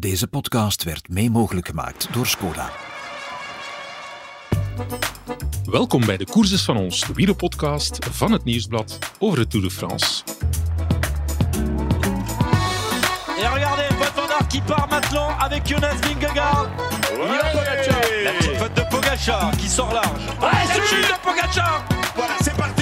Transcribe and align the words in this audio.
Deze 0.00 0.26
podcast 0.26 0.84
werd 0.84 1.08
mee 1.08 1.30
mogelijk 1.30 1.66
gemaakt 1.66 2.08
door 2.12 2.26
Skoda. 2.26 2.70
Welkom 5.64 6.06
bij 6.06 6.16
de 6.16 6.24
Courses 6.24 6.62
van 6.62 6.76
ons, 6.76 7.00
de 7.00 7.12
wielerpodcast 7.12 8.06
van 8.10 8.32
het 8.32 8.44
Nieuwsblad 8.44 8.98
over 9.18 9.38
de 9.38 9.46
Tour 9.46 9.66
de 9.66 9.70
France. 9.70 10.22
Et 13.38 13.52
regardez, 13.52 13.88
Wout 13.98 14.12
van 14.14 14.30
Aert 14.30 14.46
qui 14.46 14.62
part 14.62 14.90
maintenant 14.90 15.38
avec 15.38 15.66
Jonas 15.66 15.96
Vingegaard. 16.00 16.76
Pogacar. 17.52 18.22
La 18.24 18.32
petite 18.32 18.56
faute 18.56 18.74
de 18.74 18.86
Pogacar 18.90 19.56
qui 19.56 19.68
sort 19.68 19.92
large. 19.92 20.24
Ouais, 20.40 20.66
c'est 20.66 21.08
de 21.08 21.18
Pogacar. 21.22 21.84
Voilà, 22.14 22.36
c'est 22.40 22.56
parti 22.56 22.79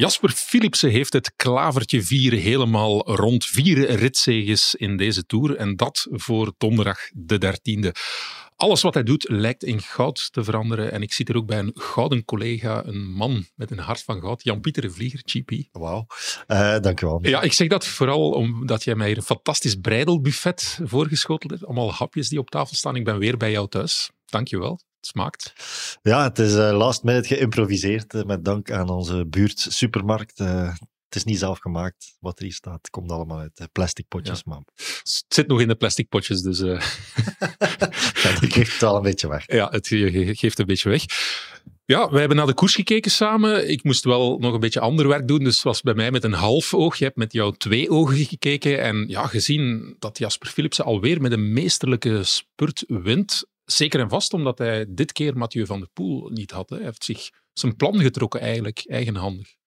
Jasper 0.00 0.30
Philipsen 0.30 0.90
heeft 0.90 1.12
het 1.12 1.32
klavertje 1.36 2.02
vieren 2.02 2.38
helemaal 2.38 3.14
rond. 3.14 3.46
Vier 3.46 3.90
ritzeges 3.90 4.74
in 4.74 4.96
deze 4.96 5.26
Tour 5.26 5.56
en 5.56 5.76
dat 5.76 6.06
voor 6.10 6.52
donderdag 6.58 6.98
de 7.12 7.38
dertiende. 7.38 7.94
Alles 8.56 8.82
wat 8.82 8.94
hij 8.94 9.02
doet 9.02 9.28
lijkt 9.28 9.64
in 9.64 9.80
goud 9.80 10.32
te 10.32 10.44
veranderen. 10.44 10.92
En 10.92 11.02
ik 11.02 11.12
zit 11.12 11.28
er 11.28 11.36
ook 11.36 11.46
bij 11.46 11.58
een 11.58 11.70
gouden 11.74 12.24
collega, 12.24 12.84
een 12.84 13.12
man 13.12 13.46
met 13.54 13.70
een 13.70 13.78
hart 13.78 14.02
van 14.02 14.20
goud, 14.20 14.44
Jan-Pieter 14.44 14.82
de 14.82 14.90
Vlieger, 14.90 15.20
GP. 15.24 15.50
Wauw, 15.72 16.06
uh, 16.48 16.78
dankjewel. 16.78 17.18
Ja, 17.22 17.42
ik 17.42 17.52
zeg 17.52 17.68
dat 17.68 17.86
vooral 17.86 18.30
omdat 18.30 18.84
jij 18.84 18.94
mij 18.94 19.06
hier 19.06 19.16
een 19.16 19.22
fantastisch 19.22 19.74
breidelbuffet 19.74 20.78
voorgeschoteld 20.82 21.50
hebt. 21.50 21.64
Allemaal 21.64 21.92
hapjes 21.92 22.28
die 22.28 22.38
op 22.38 22.50
tafel 22.50 22.76
staan. 22.76 22.96
Ik 22.96 23.04
ben 23.04 23.18
weer 23.18 23.36
bij 23.36 23.50
jou 23.50 23.68
thuis. 23.68 24.10
Dankjewel. 24.26 24.80
Smaakt. 25.00 25.52
Ja, 26.02 26.22
het 26.22 26.38
is 26.38 26.54
uh, 26.54 26.72
last 26.72 27.02
minute 27.02 27.28
geïmproviseerd 27.28 28.14
uh, 28.14 28.22
met 28.22 28.44
dank 28.44 28.70
aan 28.70 28.88
onze 28.88 29.26
buurt 29.26 29.66
supermarkt. 29.68 30.40
Uh, 30.40 30.68
het 31.04 31.18
is 31.18 31.24
niet 31.24 31.38
zelf 31.38 31.58
gemaakt 31.58 32.16
wat 32.20 32.38
er 32.38 32.44
hier 32.44 32.52
staat. 32.52 32.78
Het 32.78 32.90
komt 32.90 33.10
allemaal 33.10 33.38
uit 33.38 33.68
plastic 33.72 34.08
potjes. 34.08 34.42
Ja. 34.44 34.52
Maar... 34.52 34.62
Het 34.76 35.24
zit 35.28 35.46
nog 35.46 35.60
in 35.60 35.68
de 35.68 35.74
plastic 35.74 36.08
potjes, 36.08 36.42
dus... 36.42 36.58
ja, 38.22 38.32
dat 38.40 38.52
geeft 38.52 38.72
het 38.72 38.80
wel 38.80 38.96
een 38.96 39.02
beetje 39.02 39.28
weg. 39.28 39.52
Ja, 39.52 39.68
het 39.70 39.86
geeft 40.38 40.58
een 40.58 40.66
beetje 40.66 40.88
weg. 40.88 41.04
Ja, 41.90 42.10
wij 42.10 42.18
hebben 42.18 42.36
naar 42.36 42.46
de 42.46 42.54
koers 42.54 42.74
gekeken 42.74 43.10
samen. 43.10 43.70
Ik 43.70 43.84
moest 43.84 44.04
wel 44.04 44.38
nog 44.38 44.54
een 44.54 44.60
beetje 44.60 44.80
ander 44.80 45.08
werk 45.08 45.28
doen, 45.28 45.44
dus 45.44 45.54
het 45.54 45.62
was 45.62 45.80
bij 45.80 45.94
mij 45.94 46.10
met 46.10 46.24
een 46.24 46.32
half 46.32 46.74
oog. 46.74 46.96
Je 46.96 47.04
hebt 47.04 47.16
met 47.16 47.32
jou 47.32 47.56
twee 47.56 47.90
ogen 47.90 48.16
gekeken 48.16 48.82
en 48.82 49.04
ja, 49.08 49.26
gezien 49.26 49.96
dat 49.98 50.18
Jasper 50.18 50.48
Philipsen 50.48 50.84
alweer 50.84 51.20
met 51.20 51.32
een 51.32 51.52
meesterlijke 51.52 52.24
spurt 52.24 52.84
wint, 52.86 53.44
Zeker 53.72 54.00
en 54.00 54.08
vast 54.08 54.32
omdat 54.32 54.58
hij 54.58 54.86
dit 54.88 55.12
keer 55.12 55.36
Mathieu 55.36 55.66
van 55.66 55.78
der 55.78 55.88
Poel 55.92 56.28
niet 56.28 56.50
had. 56.50 56.70
Hè. 56.70 56.76
Hij 56.76 56.84
heeft 56.84 57.04
zich 57.04 57.30
zijn 57.52 57.76
plan 57.76 58.00
getrokken 58.00 58.40
eigenlijk, 58.40 58.82
eigenhandig. 58.86 59.59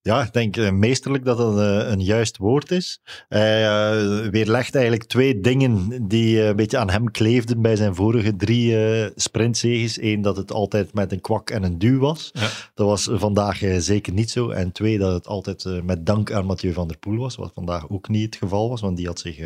Ja, 0.00 0.22
ik 0.22 0.32
denk 0.32 0.56
uh, 0.56 0.70
meesterlijk 0.70 1.24
dat 1.24 1.36
dat 1.36 1.58
uh, 1.58 1.90
een 1.90 2.02
juist 2.02 2.36
woord 2.36 2.70
is. 2.70 3.00
Hij 3.28 3.62
uh, 3.62 4.28
weerlegt 4.28 4.74
eigenlijk 4.74 5.04
twee 5.04 5.40
dingen 5.40 6.06
die 6.08 6.42
een 6.42 6.56
beetje 6.56 6.78
aan 6.78 6.90
hem 6.90 7.10
kleefden 7.10 7.62
bij 7.62 7.76
zijn 7.76 7.94
vorige 7.94 8.36
drie 8.36 8.76
sprintzeges. 9.16 10.00
Eén, 10.00 10.22
dat 10.22 10.36
het 10.36 10.52
altijd 10.52 10.94
met 10.94 11.12
een 11.12 11.20
kwak 11.20 11.50
en 11.50 11.62
een 11.62 11.78
duw 11.78 11.98
was. 11.98 12.30
Ja. 12.32 12.48
Dat 12.74 12.86
was 12.86 13.08
vandaag 13.12 13.62
zeker 13.78 14.12
niet 14.12 14.30
zo. 14.30 14.50
En 14.50 14.72
twee, 14.72 14.98
dat 14.98 15.12
het 15.12 15.26
altijd 15.26 15.82
met 15.84 16.06
dank 16.06 16.32
aan 16.32 16.46
Mathieu 16.46 16.72
van 16.72 16.88
der 16.88 16.98
Poel 16.98 17.16
was. 17.16 17.36
Wat 17.36 17.52
vandaag 17.54 17.90
ook 17.90 18.08
niet 18.08 18.24
het 18.24 18.36
geval 18.36 18.68
was, 18.68 18.80
want 18.80 18.96
die 18.96 19.06
had 19.06 19.18
zich 19.18 19.38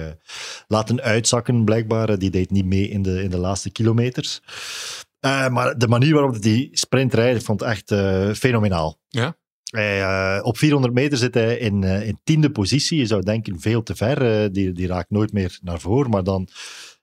laten 0.67 1.01
uitzakken 1.01 1.65
blijkbaar. 1.65 2.19
Die 2.19 2.31
deed 2.31 2.51
niet 2.51 2.67
mee 2.67 2.89
in 2.89 3.03
de, 3.03 3.23
in 3.23 3.31
de 3.31 3.39
laatste 3.39 3.71
kilometers. 3.71 4.41
maar 5.21 5.79
de 5.79 5.89
manier 5.89 6.13
waarop 6.15 6.33
hij 6.33 6.41
die 6.41 6.69
sprint 6.73 7.15
rijdt, 7.15 7.45
vond 7.45 7.63
ik 7.63 7.69
echt 7.69 7.95
fenomenaal. 8.39 9.01
Ja. 9.09 9.37
Uh, 9.77 10.39
op 10.43 10.59
400 10.59 10.95
meter 10.95 11.19
zit 11.19 11.35
hij 11.35 11.57
in, 11.57 11.83
uh, 11.83 12.07
in 12.07 12.21
tiende 12.25 12.51
positie. 12.51 12.99
Je 12.99 13.07
zou 13.07 13.23
denken 13.23 13.61
veel 13.61 13.83
te 13.83 13.97
ver. 13.97 14.43
Uh, 14.43 14.49
die, 14.53 14.73
die 14.73 14.87
raakt 14.87 15.11
nooit 15.11 15.33
meer 15.33 15.59
naar 15.63 15.81
voren. 15.81 16.11
Maar 16.11 16.25
dan 16.25 16.49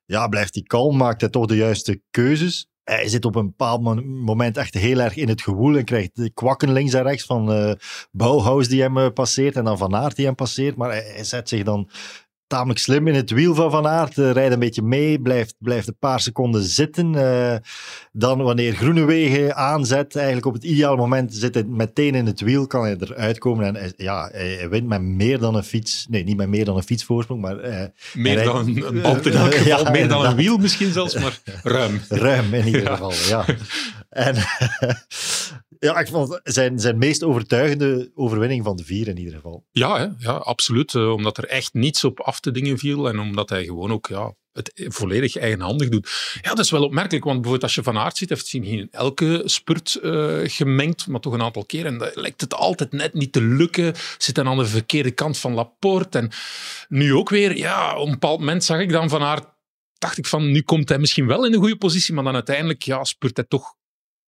ja, 0.05 0.27
blijft 0.27 0.53
hij 0.53 0.63
kalm, 0.63 0.97
maakt 0.97 1.21
hij 1.21 1.29
toch 1.29 1.45
de 1.45 1.55
juiste 1.55 2.01
keuzes. 2.11 2.69
Hij 2.83 3.07
zit 3.07 3.25
op 3.25 3.35
een 3.35 3.45
bepaald 3.45 3.81
moment 4.05 4.57
echt 4.57 4.73
heel 4.73 4.99
erg 4.99 5.15
in 5.15 5.27
het 5.27 5.41
gewoel 5.41 5.77
en 5.77 5.85
krijgt 5.85 6.31
kwakken 6.33 6.71
links 6.71 6.93
en 6.93 7.03
rechts 7.03 7.25
van 7.25 7.77
Bauhaus 8.11 8.67
die 8.67 8.81
hem 8.81 9.13
passeert 9.13 9.55
en 9.55 9.63
dan 9.63 9.77
Van 9.77 9.95
Aert 9.95 10.15
die 10.15 10.25
hem 10.25 10.35
passeert. 10.35 10.75
Maar 10.75 10.91
hij 10.91 11.23
zet 11.23 11.49
zich 11.49 11.63
dan 11.63 11.89
tamelijk 12.47 12.79
slim 12.79 13.07
in 13.07 13.15
het 13.15 13.31
wiel 13.31 13.55
van 13.55 13.71
Van 13.71 13.87
Aert. 13.87 14.17
Uh, 14.17 14.31
rijdt 14.31 14.53
een 14.53 14.59
beetje 14.59 14.81
mee, 14.81 15.21
blijft, 15.21 15.55
blijft 15.59 15.87
een 15.87 15.97
paar 15.99 16.19
seconden 16.19 16.63
zitten. 16.63 17.13
Uh, 17.13 17.55
dan 18.11 18.41
wanneer 18.41 18.73
Groenewegen 18.73 19.55
aanzet, 19.55 20.15
eigenlijk 20.15 20.45
op 20.45 20.53
het 20.53 20.63
ideale 20.63 20.97
moment 20.97 21.33
zit 21.33 21.53
hij 21.53 21.63
meteen 21.63 22.15
in 22.15 22.25
het 22.25 22.41
wiel, 22.41 22.67
kan 22.67 22.81
hij 22.81 22.95
eruit 22.99 23.37
komen. 23.37 23.65
En 23.65 23.75
hij, 23.75 23.93
ja, 23.97 24.29
hij 24.31 24.69
wint 24.69 24.87
met 24.87 25.01
meer 25.01 25.39
dan 25.39 25.55
een 25.55 25.63
fiets. 25.63 26.05
Nee, 26.09 26.23
niet 26.23 26.37
met 26.37 26.49
meer 26.49 26.65
dan 26.65 26.77
een 26.77 26.83
fietsvoorsprong, 26.83 27.41
maar... 27.41 27.65
Uh, 27.69 27.83
meer 28.13 28.43
dan 28.43 28.57
een, 28.57 28.87
een 28.87 29.01
band 29.01 29.25
in 29.25 29.33
elk 29.33 29.53
geval. 29.55 29.83
Ja, 29.83 29.91
meer 29.91 30.07
dan 30.07 30.25
een 30.25 30.35
wiel 30.35 30.57
misschien 30.57 30.91
zelfs, 30.91 31.15
maar 31.19 31.39
ruim. 31.63 32.01
ruim 32.09 32.53
in 32.53 32.65
ieder 32.65 32.87
geval, 32.87 33.13
ja. 33.27 33.45
En... 34.09 34.35
Ja, 35.79 35.99
ik 35.99 36.07
vond 36.07 36.39
zijn, 36.43 36.79
zijn 36.79 36.97
meest 36.97 37.23
overtuigende 37.23 38.11
overwinning 38.15 38.63
van 38.63 38.75
de 38.75 38.83
vier 38.83 39.07
in 39.07 39.17
ieder 39.17 39.33
geval. 39.33 39.65
Ja, 39.71 39.97
hè? 39.97 40.07
ja 40.17 40.31
absoluut. 40.31 40.93
Uh, 40.93 41.11
omdat 41.11 41.37
er 41.37 41.45
echt 41.45 41.73
niets 41.73 42.03
op 42.03 42.19
af 42.19 42.39
te 42.39 42.51
dingen 42.51 42.77
viel 42.77 43.07
en 43.07 43.19
omdat 43.19 43.49
hij 43.49 43.63
gewoon 43.63 43.91
ook 43.91 44.07
ja, 44.07 44.33
het 44.51 44.71
volledig 44.87 45.37
eigenhandig 45.37 45.89
doet. 45.89 46.09
Ja, 46.41 46.49
dat 46.49 46.65
is 46.65 46.71
wel 46.71 46.83
opmerkelijk, 46.83 47.25
want 47.25 47.41
bijvoorbeeld 47.41 47.63
als 47.63 47.75
je 47.75 47.83
Van 47.83 47.97
Aert 47.97 48.17
ziet, 48.17 48.29
heeft 48.29 48.51
hij 48.51 48.61
in 48.61 48.87
elke 48.91 49.41
spurt 49.45 49.99
uh, 50.01 50.37
gemengd, 50.43 51.07
maar 51.07 51.19
toch 51.19 51.33
een 51.33 51.41
aantal 51.41 51.65
keer. 51.65 51.85
En 51.85 51.97
dat 51.97 52.15
lijkt 52.15 52.41
het 52.41 52.53
altijd 52.53 52.91
net 52.91 53.13
niet 53.13 53.31
te 53.31 53.41
lukken. 53.41 53.93
Zit 54.17 54.35
dan 54.35 54.47
aan 54.47 54.57
de 54.57 54.65
verkeerde 54.65 55.11
kant 55.11 55.37
van 55.37 55.53
Laporte. 55.53 56.17
En 56.17 56.31
nu 56.89 57.13
ook 57.13 57.29
weer, 57.29 57.57
ja, 57.57 57.97
op 57.97 58.05
een 58.05 58.11
bepaald 58.11 58.39
moment 58.39 58.63
zag 58.63 58.79
ik 58.79 58.91
dan 58.91 59.09
Van 59.09 59.21
Aert 59.21 59.53
dacht 59.97 60.17
ik 60.17 60.25
van, 60.25 60.51
nu 60.51 60.61
komt 60.61 60.89
hij 60.89 60.97
misschien 60.97 61.27
wel 61.27 61.45
in 61.45 61.51
de 61.51 61.57
goede 61.57 61.77
positie, 61.77 62.13
maar 62.13 62.23
dan 62.23 62.33
uiteindelijk 62.33 62.83
ja, 62.83 63.03
spurt 63.03 63.37
hij 63.37 63.45
toch 63.45 63.75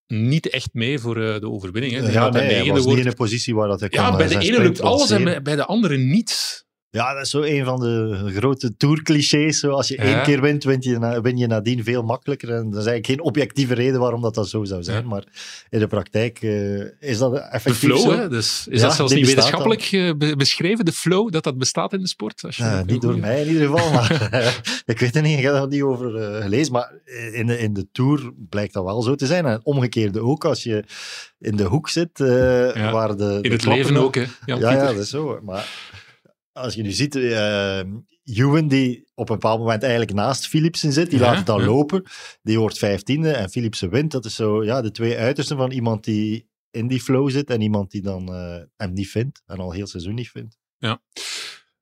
niet 0.08 0.50
echt 0.50 0.70
mee 0.74 1.00
voor 1.00 1.18
uh, 1.18 1.40
de 1.40 1.50
overwinning. 1.50 1.94
Hè. 1.94 2.12
Ja, 2.12 2.30
nee, 2.30 2.44
hij 2.44 2.60
was 2.60 2.68
wordt... 2.68 2.88
niet 2.88 2.98
in 2.98 3.08
een 3.08 3.14
positie 3.14 3.56
waar 3.56 3.68
dat 3.68 3.80
hij 3.80 3.90
ja, 3.92 4.08
kan 4.08 4.18
bij 4.18 4.28
de 4.28 4.40
ene 4.40 4.62
lukt 4.62 4.82
alles 4.82 5.10
en 5.10 5.44
bij, 5.44 5.56
de 5.56 5.66
andere 5.66 5.98
niet. 5.98 6.66
Ja, 6.90 7.14
dat 7.14 7.24
is 7.24 7.30
zo 7.30 7.42
een 7.42 7.66
van 7.66 7.80
de 7.80 8.24
grote 8.36 8.78
tourclichés. 8.78 9.66
Als 9.66 9.88
je 9.88 9.96
ja. 9.96 10.04
één 10.04 10.24
keer 10.24 10.42
wint, 10.42 10.64
win 10.64 10.78
je, 10.80 11.22
win 11.22 11.38
je 11.38 11.48
nadien 11.48 11.84
veel 11.84 12.04
makkelijker. 12.04 12.50
En 12.50 12.56
er 12.56 12.68
is 12.68 12.74
eigenlijk 12.74 13.06
geen 13.06 13.22
objectieve 13.22 13.74
reden 13.74 14.00
waarom 14.00 14.22
dat, 14.22 14.36
dat 14.36 14.50
zo 14.50 14.64
zou 14.64 14.84
zijn. 14.84 15.02
Ja. 15.02 15.08
Maar 15.08 15.24
in 15.70 15.80
de 15.80 15.88
praktijk 15.88 16.42
uh, 16.42 16.86
is 17.00 17.18
dat 17.18 17.34
effectief 17.34 17.80
De 17.80 17.88
flow, 17.88 18.00
zo. 18.00 18.18
Hè? 18.18 18.30
Dus 18.30 18.68
is 18.70 18.80
ja, 18.80 18.88
dat 18.88 18.96
zelfs 18.96 19.14
niet 19.14 19.26
wetenschappelijk 19.26 19.92
dan. 19.92 20.38
beschreven, 20.38 20.86
de 20.86 20.92
flow, 20.92 21.32
dat 21.32 21.44
dat 21.44 21.58
bestaat 21.58 21.94
in 21.94 22.02
de 22.02 22.08
sport? 22.08 22.44
Als 22.44 22.58
je 22.58 22.64
uh, 22.64 22.82
niet 22.82 23.02
door 23.02 23.18
mij 23.18 23.42
in 23.42 23.48
ieder 23.48 23.68
geval, 23.68 23.92
maar 23.92 24.30
ik 24.86 25.00
weet 25.00 25.16
er 25.16 25.22
niet, 25.22 25.38
ik 25.38 25.44
heb 25.44 25.54
er 25.54 25.68
niet 25.68 25.82
over 25.82 26.36
uh, 26.36 26.42
gelezen. 26.42 26.74
Maar 26.74 26.94
in 27.32 27.46
de, 27.48 27.60
in 27.60 27.74
de 27.74 27.88
Tour 27.92 28.32
blijkt 28.50 28.74
dat 28.74 28.84
wel 28.84 29.02
zo 29.02 29.16
te 29.16 29.26
zijn. 29.26 29.46
En 29.46 29.60
omgekeerde 29.64 30.22
ook, 30.22 30.46
als 30.46 30.64
je 30.64 30.84
in 31.40 31.56
de 31.56 31.64
hoek 31.64 31.90
zit, 31.90 32.18
waar 32.18 33.18
de... 33.18 33.40
In 33.42 33.42
de 33.42 33.50
het 33.50 33.66
leven 33.66 33.98
ook, 33.98 34.16
hè? 34.16 34.26
Ja, 34.46 34.56
ja, 34.56 34.86
dat 34.86 34.98
is 34.98 35.10
zo. 35.10 35.40
Maar 35.44 35.96
als 36.58 36.74
je 36.74 36.82
nu 36.82 36.92
ziet, 36.92 37.16
uh, 37.16 37.80
Ewan 38.24 38.68
die 38.68 39.08
op 39.14 39.30
een 39.30 39.36
bepaald 39.36 39.60
moment 39.60 39.82
eigenlijk 39.82 40.14
naast 40.14 40.48
Philipsen 40.48 40.92
zit, 40.92 41.10
die 41.10 41.20
ja, 41.20 41.26
laat 41.26 41.36
het 41.36 41.46
dan 41.46 41.60
ja. 41.60 41.66
lopen, 41.66 42.04
die 42.42 42.60
wordt 42.60 42.78
vijftiende 42.78 43.32
en 43.32 43.50
Philipsen 43.50 43.90
wint. 43.90 44.12
Dat 44.12 44.26
is 44.26 44.36
zo 44.36 44.64
ja, 44.64 44.82
de 44.82 44.92
twee 44.92 45.18
uitersten 45.18 45.58
van 45.58 45.72
iemand 45.72 46.04
die 46.04 46.50
in 46.72 46.88
die 46.88 47.02
flow 47.02 47.30
zit 47.30 47.50
en 47.50 47.62
iemand 47.62 47.92
die 47.92 48.02
dan 48.02 48.34
uh, 48.34 48.58
hem 48.76 48.94
niet 48.94 49.10
vindt 49.10 49.42
en 49.46 49.58
al 49.58 49.72
heel 49.72 49.88
seizoen 49.88 50.16
niet 50.16 50.30
vindt. 50.30 50.58
Ja. 50.78 51.02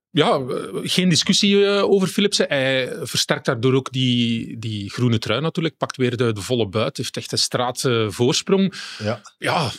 Ja, 0.10 0.44
geen 0.84 1.10
discussie 1.10 1.68
over 1.68 2.08
Philipsen. 2.08 2.48
Hij 2.48 2.90
versterkt 3.02 3.46
daardoor 3.46 3.74
ook 3.74 3.92
die, 3.92 4.58
die 4.58 4.90
groene 4.90 5.18
trui 5.18 5.42
natuurlijk. 5.42 5.78
Pakt 5.78 5.98
weer 5.98 6.18
de, 6.18 6.34
de 6.34 6.42
volle 6.42 6.70
buit. 6.70 6.98
Heeft 6.98 7.18
echt 7.18 7.32
een 7.32 7.38
straatvoorsprong. 7.38 8.74
Ja. 9.04 9.22
ja, 9.38 9.72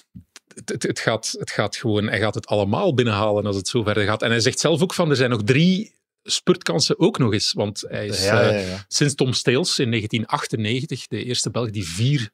het, 0.64 0.82
het, 0.82 0.98
gaat, 0.98 1.34
het 1.38 1.50
gaat 1.50 1.76
gewoon, 1.76 2.08
hij 2.08 2.18
gaat 2.18 2.34
het 2.34 2.46
allemaal 2.46 2.94
binnenhalen 2.94 3.46
als 3.46 3.56
het 3.56 3.68
zo 3.68 3.82
verder 3.82 4.04
gaat. 4.04 4.22
En 4.22 4.30
hij 4.30 4.40
zegt 4.40 4.58
zelf 4.58 4.82
ook 4.82 4.94
van, 4.94 5.10
er 5.10 5.16
zijn 5.16 5.30
nog 5.30 5.42
drie 5.42 5.94
spurtkansen 6.22 6.98
ook 6.98 7.18
nog 7.18 7.32
eens. 7.32 7.52
Want 7.52 7.84
hij 7.88 8.06
is 8.06 8.24
ja, 8.24 8.40
ja, 8.40 8.50
ja. 8.50 8.66
Uh, 8.66 8.80
sinds 8.88 9.14
Tom 9.14 9.32
Steels 9.32 9.78
in 9.78 9.90
1998 9.90 11.06
de 11.06 11.24
eerste 11.24 11.50
Belg 11.50 11.70
die 11.70 11.88
vier 11.88 12.30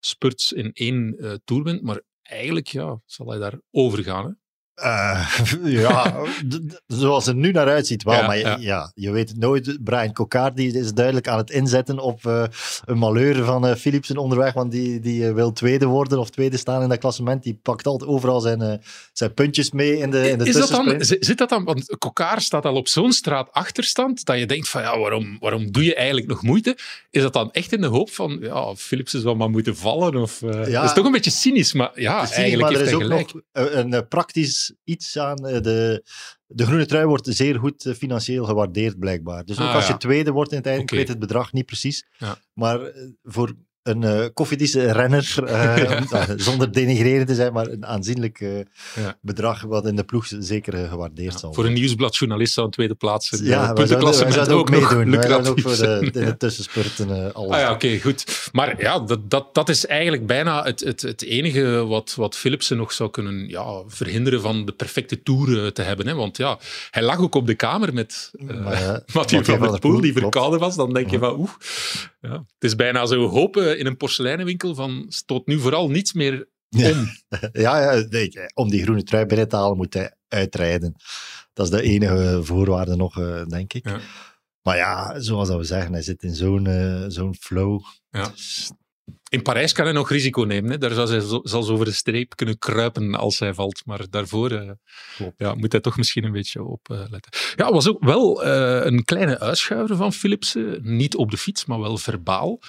spurts 0.00 0.52
in 0.52 0.70
één 0.72 1.16
uh, 1.18 1.32
tour 1.44 1.62
wint. 1.62 1.82
Maar 1.82 2.00
eigenlijk 2.22 2.66
ja, 2.66 3.00
zal 3.06 3.28
hij 3.28 3.38
daar 3.38 3.60
overgaan. 3.70 4.38
Uh, 4.84 5.28
ja, 5.82 6.14
zoals 6.86 7.26
het 7.26 7.36
nu 7.36 7.50
naar 7.50 7.68
uitziet 7.68 8.02
wel. 8.02 8.14
Ja, 8.14 8.26
maar 8.26 8.36
je, 8.36 8.42
ja. 8.42 8.56
ja. 8.60 8.90
je 8.94 9.10
weet 9.10 9.28
het 9.28 9.38
nooit. 9.38 9.84
Brian 9.84 10.12
Coccard 10.12 10.56
die 10.56 10.78
is 10.78 10.92
duidelijk 10.92 11.28
aan 11.28 11.38
het 11.38 11.50
inzetten 11.50 11.98
op 11.98 12.24
uh, 12.26 12.44
een 12.84 12.98
malheur 12.98 13.44
van 13.44 13.66
uh, 13.66 13.74
Philipsen 13.74 14.16
onderweg. 14.16 14.52
Want 14.52 14.70
die, 14.70 15.00
die 15.00 15.32
wil 15.32 15.52
tweede 15.52 15.86
worden 15.86 16.18
of 16.18 16.30
tweede 16.30 16.56
staan 16.56 16.82
in 16.82 16.88
dat 16.88 16.98
klassement. 16.98 17.42
Die 17.42 17.58
pakt 17.62 17.86
altijd 17.86 18.10
overal 18.10 18.40
zijn, 18.40 18.82
zijn 19.12 19.34
puntjes 19.34 19.70
mee 19.70 19.98
in 19.98 20.10
de, 20.10 20.30
in 20.30 20.38
de 20.38 20.44
is 20.44 20.54
dat 20.54 20.68
dan, 20.68 20.94
Zit 20.98 21.38
dat 21.38 21.48
dan, 21.48 21.64
want 21.64 21.96
Coccard 21.98 22.42
staat 22.42 22.64
al 22.64 22.74
op 22.74 22.88
zo'n 22.88 23.12
straat 23.12 23.52
achterstand, 23.52 24.24
dat 24.24 24.38
je 24.38 24.46
denkt 24.46 24.68
van 24.68 24.82
ja, 24.82 24.98
waarom, 24.98 25.36
waarom 25.40 25.72
doe 25.72 25.84
je 25.84 25.94
eigenlijk 25.94 26.26
nog 26.26 26.42
moeite? 26.42 26.78
Is 27.10 27.22
dat 27.22 27.32
dan 27.32 27.52
echt 27.52 27.72
in 27.72 27.80
de 27.80 27.86
hoop 27.86 28.10
van, 28.10 28.38
ja, 28.40 28.74
Philipsen 28.74 29.20
zal 29.20 29.34
maar 29.34 29.50
moeten 29.50 29.76
vallen? 29.76 30.16
Of, 30.16 30.40
ja, 30.40 30.80
dat 30.80 30.84
is 30.84 30.92
toch 30.92 31.04
een 31.04 31.12
beetje 31.12 31.30
cynisch, 31.30 31.72
maar 31.72 31.90
ja, 31.94 32.18
cynisch, 32.18 32.36
eigenlijk 32.36 32.72
maar 32.72 32.80
er 32.80 32.86
is 32.86 32.94
ook 32.94 33.02
gelijk. 33.02 33.32
nog 33.32 33.42
een, 33.52 33.92
een 33.92 34.08
praktisch 34.08 34.65
iets 34.84 35.18
aan. 35.18 35.36
De, 35.36 36.02
de 36.46 36.66
groene 36.66 36.86
trui 36.86 37.06
wordt 37.06 37.26
zeer 37.30 37.58
goed 37.58 37.94
financieel 37.96 38.44
gewaardeerd, 38.44 38.98
blijkbaar. 38.98 39.44
Dus 39.44 39.60
ook 39.60 39.68
Ah, 39.68 39.74
als 39.74 39.86
ja. 39.86 39.92
je 39.92 39.98
tweede 39.98 40.30
wordt 40.30 40.50
in 40.50 40.56
het 40.58 40.66
eind, 40.66 40.82
ik 40.82 40.90
weet 40.90 41.08
het 41.08 41.18
bedrag 41.18 41.52
niet 41.52 41.66
precies. 41.66 42.06
Ja. 42.18 42.38
Maar 42.52 42.82
eh, 42.82 43.08
voor 43.22 43.54
een 43.86 44.02
uh, 44.02 44.24
koffiedische 44.34 44.92
renner, 44.92 45.34
uh, 45.48 46.22
zonder 46.36 46.72
denigrerend 46.72 47.28
te 47.28 47.34
zijn, 47.34 47.52
maar 47.52 47.66
een 47.66 47.86
aanzienlijk 47.86 48.40
uh, 48.40 48.58
Ja. 48.94 49.16
bedrag 49.20 49.62
wat 49.62 49.86
in 49.86 49.96
de 49.96 50.04
ploeg 50.04 50.26
zeker 50.38 50.88
gewaardeerd 50.88 51.38
zal 51.38 51.52
Voor 51.52 51.64
een 51.64 51.72
nieuwsbladjournalist 51.72 52.52
zou 52.52 52.66
een 52.66 52.72
tweede 52.72 52.94
plaats 52.94 53.32
in 53.32 53.44
Ja, 53.44 53.72
puntenklassement 53.72 54.34
zouden 54.34 54.56
ook 54.56 54.70
meedoen. 54.70 55.10
Wij 55.10 55.28
zouden 55.28 55.50
ook 55.50 55.60
voor 55.60 55.76
de, 55.76 56.10
de 56.12 56.36
tussenspurten 56.36 57.34
alles 57.34 57.52
Ah 57.52 57.60
ja, 57.60 57.72
oké, 57.72 57.98
goed. 58.00 58.50
Maar 58.52 58.80
ja, 58.80 58.98
dat, 58.98 59.30
dat, 59.30 59.54
dat 59.54 59.68
is 59.68 59.86
eigenlijk 59.86 60.26
bijna 60.26 60.62
het, 60.62 60.80
het, 60.80 61.02
het 61.02 61.22
enige 61.22 61.86
wat, 61.86 62.14
wat 62.14 62.36
Philipsen 62.36 62.76
nog 62.76 62.92
zou 62.92 63.10
kunnen 63.10 63.48
ja, 63.48 63.82
verhinderen 63.86 64.40
van 64.40 64.66
de 64.66 64.72
perfecte 64.72 65.22
tour 65.22 65.64
eh, 65.64 65.70
te 65.70 65.82
hebben. 65.82 66.06
Hè? 66.06 66.14
Want 66.14 66.36
ja, 66.36 66.58
hij 66.90 67.02
lag 67.02 67.18
ook 67.18 67.34
op 67.34 67.46
de 67.46 67.54
kamer 67.54 67.94
met 67.94 68.30
uh, 68.32 68.64
Maar, 68.64 68.80
ja, 68.80 69.02
Mathieu 69.14 69.44
van 69.44 69.60
der 69.60 69.78
Poel, 69.78 70.00
die 70.00 70.12
verkouden 70.12 70.60
was. 70.60 70.76
Dan 70.76 70.92
denk 70.92 71.10
je 71.10 71.18
van, 71.18 71.38
oeh. 71.38 71.50
Ja. 72.26 72.32
Het 72.32 72.64
is 72.64 72.74
bijna 72.74 73.06
zo 73.06 73.26
hopen 73.26 73.78
in 73.78 73.86
een 73.86 73.96
porseleinenwinkel 73.96 74.74
van 74.74 75.06
stoot 75.08 75.46
nu 75.46 75.58
vooral 75.58 75.90
niets 75.90 76.12
meer 76.12 76.48
om. 76.70 77.08
Ja, 77.52 77.92
ja 77.92 78.06
nee, 78.08 78.32
om 78.54 78.70
die 78.70 78.82
groene 78.82 79.02
trui 79.02 79.26
binnen 79.26 79.48
te 79.48 79.56
halen 79.56 79.76
moet 79.76 79.94
hij 79.94 80.14
uitrijden. 80.28 80.94
Dat 81.52 81.66
is 81.66 81.72
de 81.72 81.82
enige 81.82 82.40
voorwaarde 82.42 82.96
nog, 82.96 83.18
eh, 83.18 83.44
denk 83.46 83.72
ik. 83.72 83.88
Ja. 83.88 84.00
Maar 84.62 84.76
ja, 84.76 85.20
zoals 85.20 85.48
dat 85.48 85.58
we 85.58 85.64
zeggen, 85.64 85.92
hij 85.92 86.02
zit 86.02 86.22
in 86.22 86.34
zo'n 86.34 86.66
eh, 86.66 87.04
zo'n 87.08 87.34
flow. 87.34 87.80
Ja. 88.10 88.28
Dus, 88.28 88.70
In 89.28 89.42
Parijs 89.42 89.72
kan 89.72 89.84
hij 89.84 89.94
nog 89.94 90.10
risico 90.10 90.42
nemen. 90.42 90.70
Hè? 90.70 90.78
Daar 90.78 90.90
zou 90.90 91.10
hij 91.10 91.20
zo, 91.20 91.40
zelfs 91.42 91.68
over 91.68 91.84
de 91.84 91.92
streep 91.92 92.36
kunnen 92.36 92.58
kruipen 92.58 93.14
als 93.14 93.38
hij 93.38 93.54
valt. 93.54 93.82
Maar 93.84 94.10
daarvoor 94.10 94.50
eh, 94.50 94.70
ja, 95.36 95.54
moet 95.54 95.72
hij 95.72 95.80
toch 95.80 95.96
misschien 95.96 96.24
een 96.24 96.32
beetje 96.32 96.62
op 96.64 96.90
eh, 96.90 96.98
letten. 97.10 97.32
Ja, 97.56 97.64
het 97.64 97.74
was 97.74 97.88
ook 97.88 98.04
wel 98.04 98.44
eh, 98.44 98.84
een 98.84 99.04
kleine 99.04 99.40
uitschuiver 99.40 99.96
van 99.96 100.12
Philipsen. 100.12 100.78
Niet 100.82 101.16
op 101.16 101.30
de 101.30 101.36
fiets, 101.36 101.64
maar 101.64 101.80
wel 101.80 101.98
verbaal. 101.98 102.60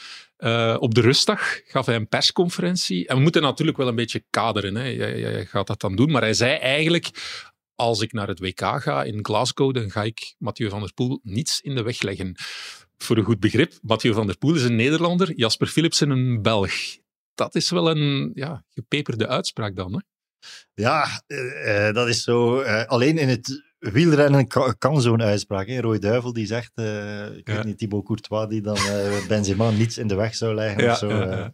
Op 0.80 0.95
de 0.95 1.01
rustdag 1.01 1.62
gaf 1.65 1.86
hij 1.86 1.95
een 1.95 2.07
persconferentie. 2.07 3.07
En 3.07 3.15
we 3.15 3.21
moeten 3.21 3.42
natuurlijk 3.42 3.77
wel 3.77 3.88
een 3.88 3.95
beetje 3.95 4.24
kaderen. 4.30 4.75
Hè. 4.75 4.83
Jij, 4.83 5.19
jij 5.19 5.45
gaat 5.45 5.68
dat 5.68 5.81
dan 5.81 5.95
doen. 5.95 6.12
Maar 6.12 6.21
hij 6.21 6.33
zei 6.33 6.56
eigenlijk... 6.56 7.09
Als 7.75 8.01
ik 8.01 8.13
naar 8.13 8.27
het 8.27 8.39
WK 8.39 8.62
ga 8.62 9.04
in 9.04 9.25
Glasgow, 9.25 9.74
dan 9.74 9.92
ga 9.92 10.04
ik 10.04 10.36
Mathieu 10.38 10.69
van 10.69 10.80
der 10.80 10.94
Poel 10.94 11.19
niets 11.24 11.62
in 11.62 11.75
de 11.75 11.83
weg 11.83 12.01
leggen. 12.01 12.36
Voor 12.97 13.17
een 13.17 13.23
goed 13.23 13.39
begrip, 13.39 13.73
Mathieu 13.81 14.13
van 14.13 14.27
der 14.27 14.38
Poel 14.38 14.55
is 14.55 14.63
een 14.63 14.75
Nederlander, 14.75 15.33
Jasper 15.35 15.67
Philipsen 15.67 16.09
een 16.09 16.41
Belg. 16.41 16.73
Dat 17.35 17.55
is 17.55 17.69
wel 17.69 17.89
een 17.89 18.31
ja, 18.33 18.63
gepeperde 18.69 19.27
uitspraak 19.27 19.75
dan. 19.75 19.94
Hè? 19.94 19.99
ja, 20.73 21.21
eh, 21.27 21.88
eh, 21.88 21.95
dat 21.95 22.07
is 22.07 22.23
zo. 22.23 22.59
eh, 22.59 22.85
alleen 22.85 23.17
in 23.17 23.29
het 23.29 23.63
wielrennen 23.79 24.47
kan, 24.77 25.01
zo'n 25.01 25.21
uitspraak. 25.21 25.67
Hè. 25.67 25.79
Roy 25.81 25.99
Duivel 25.99 26.33
die 26.33 26.45
zegt, 26.45 26.71
eh, 26.75 27.25
ik 27.38 27.47
Ja. 27.47 27.55
weet 27.55 27.63
niet, 27.63 27.77
Thibaut 27.77 28.05
Courtois 28.05 28.47
die 28.49 28.61
dan 28.61 28.77
Benzema 29.27 29.69
niets 29.69 29.97
in 29.97 30.07
de 30.07 30.15
weg 30.15 30.35
zou 30.35 30.53
leggen 30.55 30.91
of 30.91 30.97
zo. 30.97 31.07
ja, 31.09 31.53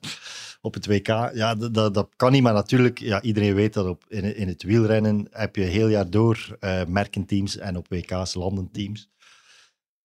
op 0.62 0.74
het 0.74 0.86
WK. 0.88 1.07
Ja, 1.34 1.56
dat, 1.56 1.94
dat, 1.94 2.10
kan 2.16 2.31
niet, 2.31 2.42
maar 2.44 2.54
natuurlijk, 2.54 3.00
ja, 3.00 3.22
iedereen 3.22 3.54
weet 3.56 3.74
dat 3.74 3.86
op, 3.88 4.04
in, 4.07 4.36
in 4.36 4.48
het 4.48 4.63
wielrennen 4.63 5.28
heb 5.31 5.56
je 5.56 5.62
heel 5.63 5.88
jaar 5.88 6.10
door 6.10 6.57
merkenteams 6.88 7.57
en 7.57 7.78
op 7.78 7.88
WK's 7.90 8.34
landenteams. 8.34 9.10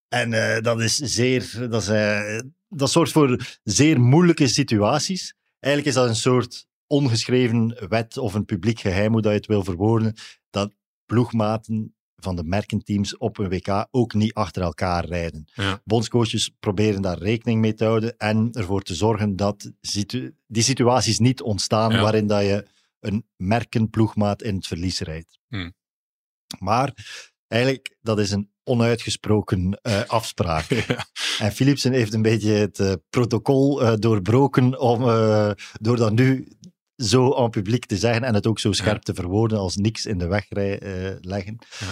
En 0.09 0.33
eh, 0.33 0.61
dat 0.61 0.81
is 0.81 0.95
zeer, 0.95 1.67
dat, 1.69 1.81
is, 1.81 1.87
eh, 1.87 2.39
dat 2.67 2.91
zorgt 2.91 3.11
voor 3.11 3.59
zeer 3.63 3.99
moeilijke 4.01 4.47
situaties. 4.47 5.33
Eigenlijk 5.59 5.95
is 5.95 6.01
dat 6.01 6.09
een 6.09 6.15
soort 6.15 6.67
ongeschreven 6.87 7.87
wet 7.89 8.17
of 8.17 8.33
een 8.33 8.45
publiek 8.45 8.79
geheim, 8.79 9.11
hoe 9.11 9.21
dat 9.21 9.31
je 9.31 9.37
het 9.37 9.47
wil 9.47 9.63
verwoorden, 9.63 10.13
dat 10.49 10.75
ploegmaten 11.05 11.93
van 12.15 12.35
de 12.35 12.43
merkenteams 12.43 13.17
op 13.17 13.37
een 13.37 13.49
WK 13.49 13.87
ook 13.91 14.13
niet 14.13 14.33
achter 14.33 14.61
elkaar 14.61 15.05
rijden. 15.05 15.45
Ja. 15.53 15.81
Bondscoaches 15.83 16.51
proberen 16.59 17.01
daar 17.01 17.17
rekening 17.17 17.61
mee 17.61 17.73
te 17.73 17.85
houden 17.85 18.17
en 18.17 18.49
ervoor 18.51 18.81
te 18.81 18.95
zorgen 18.95 19.35
dat 19.35 19.71
situ 19.81 20.35
die 20.47 20.63
situaties 20.63 21.19
niet 21.19 21.41
ontstaan 21.41 21.91
Ja. 21.91 22.01
waarin 22.01 22.27
dat 22.27 22.41
je 22.41 22.65
een 22.99 23.25
merkenploegmaat 23.35 24.41
in 24.41 24.55
het 24.55 24.67
verlies 24.67 24.99
rijdt. 24.99 25.39
Hmm. 25.47 25.73
Maar 26.59 26.93
eigenlijk, 27.47 27.97
dat 28.01 28.19
is 28.19 28.31
een 28.31 28.49
onuitgesproken 28.69 29.79
eh, 29.81 30.01
afspraak. 30.07 30.65
Ja. 30.87 31.05
En 31.39 31.51
Philipsen 31.51 31.91
heeft 31.93 32.13
een 32.13 32.21
beetje 32.21 32.51
het 32.51 32.79
eh, 32.79 32.93
protocol 33.09 33.81
eh, 33.83 33.93
doorbroken 33.95 34.79
om, 34.79 34.99
door 35.81 35.97
dat 35.97 36.11
nu 36.13 36.47
zo 36.95 37.35
aan 37.35 37.49
publiek 37.49 37.85
te 37.85 37.97
zeggen 37.97 38.23
en 38.23 38.33
het 38.33 38.47
ook 38.47 38.59
zo 38.59 38.71
scherp 38.71 38.95
Ja. 38.95 38.99
te 39.01 39.13
verwoorden 39.13 39.57
als 39.57 39.75
niks 39.75 40.05
in 40.05 40.17
de 40.17 40.27
weg 40.27 40.45
rij- 40.49 41.17
leggen. 41.21 41.57
Ja. 41.79 41.85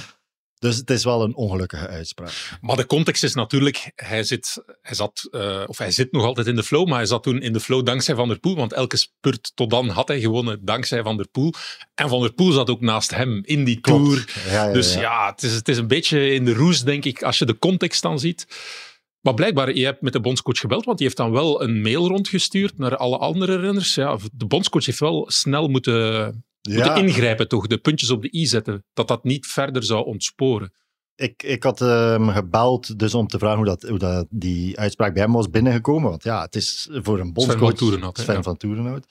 Dus 0.59 0.75
het 0.77 0.89
is 0.89 1.03
wel 1.03 1.23
een 1.23 1.35
ongelukkige 1.35 1.87
uitspraak. 1.87 2.57
Maar 2.61 2.75
de 2.75 2.85
context 2.85 3.23
is 3.23 3.33
natuurlijk, 3.33 3.91
hij 3.95 4.23
zit, 4.23 4.63
hij 4.81 4.95
zat, 4.95 5.27
eh, 5.31 5.63
of 5.65 5.77
hij 5.77 5.91
zit 5.91 6.11
nog 6.11 6.23
altijd 6.23 6.47
in 6.47 6.55
de 6.55 6.63
flow, 6.63 6.87
maar 6.87 6.97
hij 6.97 7.05
zat 7.05 7.23
toen 7.23 7.41
in 7.41 7.53
de 7.53 7.59
flow 7.59 7.85
dankzij 7.85 8.15
Van 8.15 8.27
der 8.27 8.39
Poel, 8.39 8.55
want 8.55 8.73
elke 8.73 8.97
spurt 8.97 9.51
tot 9.55 9.69
dan 9.69 9.89
had 9.89 10.07
hij 10.07 10.19
gewonnen 10.19 10.65
dankzij 10.65 11.03
Van 11.03 11.17
der 11.17 11.27
Poel. 11.27 11.53
En 11.95 12.09
Van 12.09 12.21
der 12.21 12.33
Poel 12.33 12.51
zat 12.51 12.69
ook 12.69 12.81
naast 12.81 13.15
hem 13.15 13.41
in 13.45 13.63
die 13.63 13.81
tour. 13.81 14.41
Ja, 14.45 14.65
ja, 14.65 14.73
Dus 14.73 14.93
ja. 14.93 15.01
ja, 15.01 15.29
het, 15.31 15.43
is, 15.43 15.53
het 15.53 15.67
is 15.67 15.77
een 15.77 15.87
beetje 15.87 16.33
in 16.33 16.45
de 16.45 16.53
roes, 16.53 16.83
denk 16.83 17.05
ik, 17.05 17.23
als 17.23 17.37
je 17.37 17.45
de 17.45 17.59
context 17.59 18.01
dan 18.01 18.19
ziet. 18.19 18.47
Maar 19.21 19.33
blijkbaar, 19.33 19.73
je 19.73 19.85
hebt 19.85 20.01
met 20.01 20.13
de 20.13 20.19
bondscoach 20.19 20.59
gebeld, 20.59 20.85
want 20.85 20.97
die 20.97 21.05
heeft 21.05 21.19
dan 21.19 21.31
wel 21.31 21.63
een 21.63 21.81
mail 21.81 22.07
rondgestuurd 22.07 22.77
naar 22.77 22.97
alle 22.97 23.17
andere 23.17 23.59
renners. 23.59 23.95
Ja, 23.95 24.17
de 24.33 24.45
bondscoach 24.45 24.85
heeft 24.85 24.99
wel 24.99 25.25
snel 25.31 25.67
moeten, 25.67 26.45
moeten 26.67 26.95
ingrijpen, 26.95 27.47
toch? 27.47 27.67
De 27.67 27.77
puntjes 27.77 28.09
op 28.11 28.21
de 28.21 28.33
i 28.33 28.45
zetten, 28.45 28.85
dat 28.93 29.07
dat 29.07 29.23
niet 29.23 29.45
verder 29.45 29.83
zou 29.83 30.05
ontsporen. 30.05 30.71
Ik, 31.15 31.43
ik 31.43 31.63
had 31.63 31.79
hem 31.79 32.29
gebeld 32.29 32.99
dus 32.99 33.13
om 33.13 33.27
te 33.27 33.39
vragen 33.39 33.57
hoe, 33.57 33.65
dat, 33.65 33.81
hoe 33.81 33.99
dat 33.99 34.27
die 34.29 34.79
uitspraak 34.79 35.13
bij 35.13 35.23
hem 35.23 35.31
was 35.31 35.49
binnengekomen. 35.49 36.09
Want 36.09 36.23
ja, 36.23 36.41
het 36.41 36.55
is 36.55 36.89
voor 36.91 37.19
een 37.19 37.33
bondscoach... 37.33 37.59
van 37.59 37.73
Toerenhout, 37.73 38.17
hè, 38.17 38.23
Sven 38.23 38.43
van 38.43 38.57
Toerenhout. 38.57 39.05